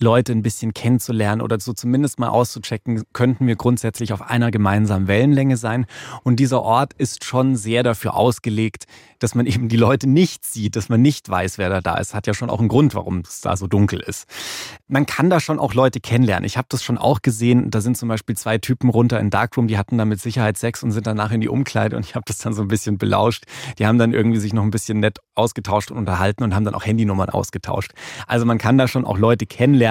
[0.00, 5.08] Leute ein bisschen kennenzulernen oder so zumindest mal auszuchecken, könnten wir grundsätzlich auf einer gemeinsamen
[5.08, 5.86] Wellenlänge sein.
[6.22, 8.84] Und dieser Ort ist schon sehr dafür ausgelegt,
[9.18, 12.14] dass man eben die Leute nicht sieht, dass man nicht weiß, wer da da ist.
[12.14, 14.26] Hat ja schon auch einen Grund, warum es da so dunkel ist.
[14.88, 16.44] Man kann da schon auch Leute kennenlernen.
[16.44, 17.70] Ich habe das schon auch gesehen.
[17.70, 20.82] Da sind zum Beispiel zwei Typen runter in Darkroom, die hatten da mit Sicherheit Sex
[20.82, 23.44] und sind danach in die Umkleide und ich habe das dann so ein bisschen belauscht.
[23.78, 26.74] Die haben dann irgendwie sich noch ein bisschen nett ausgetauscht und unterhalten und haben dann
[26.74, 27.92] auch Handynummern ausgetauscht.
[28.26, 29.85] Also man kann da schon auch Leute kennenlernen,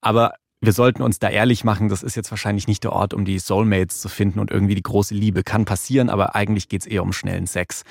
[0.00, 0.34] aber
[0.64, 3.38] wir sollten uns da ehrlich machen, das ist jetzt wahrscheinlich nicht der Ort, um die
[3.38, 5.42] Soulmates zu finden und irgendwie die große Liebe.
[5.42, 7.82] Kann passieren, aber eigentlich geht es eher um schnellen Sex.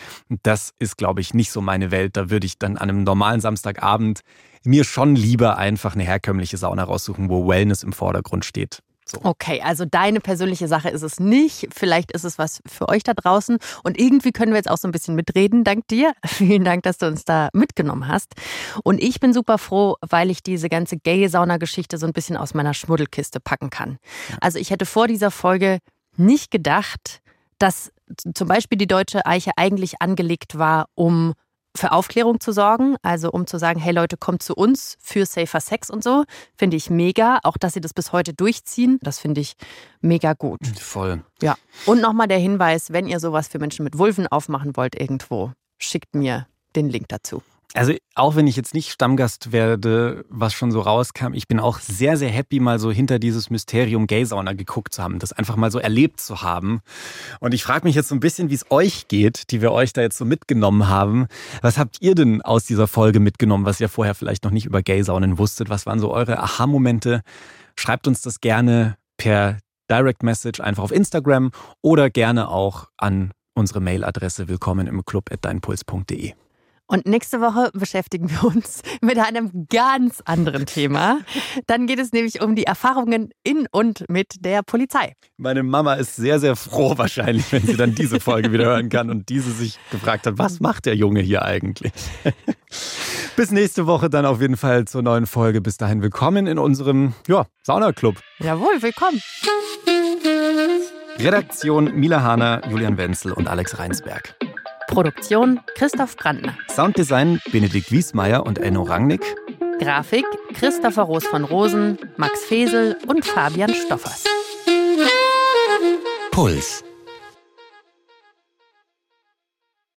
[0.41, 2.17] Das ist, glaube ich, nicht so meine Welt.
[2.17, 4.21] Da würde ich dann an einem normalen Samstagabend
[4.63, 8.79] mir schon lieber einfach eine herkömmliche Sauna raussuchen, wo Wellness im Vordergrund steht.
[9.05, 9.19] So.
[9.23, 11.67] Okay, also deine persönliche Sache ist es nicht.
[11.73, 13.57] Vielleicht ist es was für euch da draußen.
[13.83, 16.13] Und irgendwie können wir jetzt auch so ein bisschen mitreden, dank dir.
[16.25, 18.33] Vielen Dank, dass du uns da mitgenommen hast.
[18.83, 22.53] Und ich bin super froh, weil ich diese ganze gay Sauna-Geschichte so ein bisschen aus
[22.53, 23.97] meiner Schmuddelkiste packen kann.
[24.41, 25.79] Also ich hätte vor dieser Folge
[26.15, 27.21] nicht gedacht,
[27.57, 27.91] dass
[28.35, 31.33] zum Beispiel die deutsche Eiche eigentlich angelegt war, um
[31.75, 35.59] für Aufklärung zu sorgen, also um zu sagen, hey Leute, kommt zu uns für Safer
[35.59, 36.23] Sex und so,
[36.55, 37.39] finde ich mega.
[37.43, 39.55] Auch dass sie das bis heute durchziehen, das finde ich
[40.01, 40.59] mega gut.
[40.79, 41.23] Voll.
[41.41, 41.55] Ja.
[41.85, 46.15] Und nochmal der Hinweis, wenn ihr sowas für Menschen mit Vulven aufmachen wollt irgendwo, schickt
[46.15, 47.41] mir den Link dazu.
[47.75, 51.79] Also auch wenn ich jetzt nicht Stammgast werde, was schon so rauskam, ich bin auch
[51.79, 55.55] sehr, sehr happy, mal so hinter dieses Mysterium Gay Sauna geguckt zu haben, das einfach
[55.55, 56.81] mal so erlebt zu haben.
[57.39, 59.91] Und ich frage mich jetzt so ein bisschen, wie es euch geht, die wir euch
[59.91, 61.25] da jetzt so mitgenommen haben.
[61.61, 64.83] Was habt ihr denn aus dieser Folge mitgenommen, was ihr vorher vielleicht noch nicht über
[64.83, 65.69] Gay Saunen wusstet?
[65.69, 67.21] Was waren so eure Aha-Momente?
[67.75, 69.57] Schreibt uns das gerne per
[69.89, 71.51] Direct Message einfach auf Instagram
[71.81, 76.33] oder gerne auch an unsere Mailadresse willkommen im Club at deinpuls.de.
[76.87, 81.19] Und nächste Woche beschäftigen wir uns mit einem ganz anderen Thema.
[81.65, 85.13] Dann geht es nämlich um die Erfahrungen in und mit der Polizei.
[85.37, 89.09] Meine Mama ist sehr, sehr froh wahrscheinlich, wenn sie dann diese Folge wieder hören kann
[89.09, 91.93] und diese sich gefragt hat, was macht der Junge hier eigentlich?
[93.35, 95.61] Bis nächste Woche dann auf jeden Fall zur neuen Folge.
[95.61, 98.19] Bis dahin willkommen in unserem ja, Saunaclub.
[98.39, 99.21] Jawohl, willkommen.
[101.17, 104.35] Redaktion Mila Hahner, Julian Wenzel und Alex Reinsberg.
[104.87, 106.55] Produktion Christoph Brandner.
[106.69, 109.23] Sounddesign Benedikt Wiesmeier und Enno Rangnick.
[109.79, 114.23] Grafik Christopher Roos von Rosen, Max Fesel und Fabian Stoffers.
[116.31, 116.83] Puls.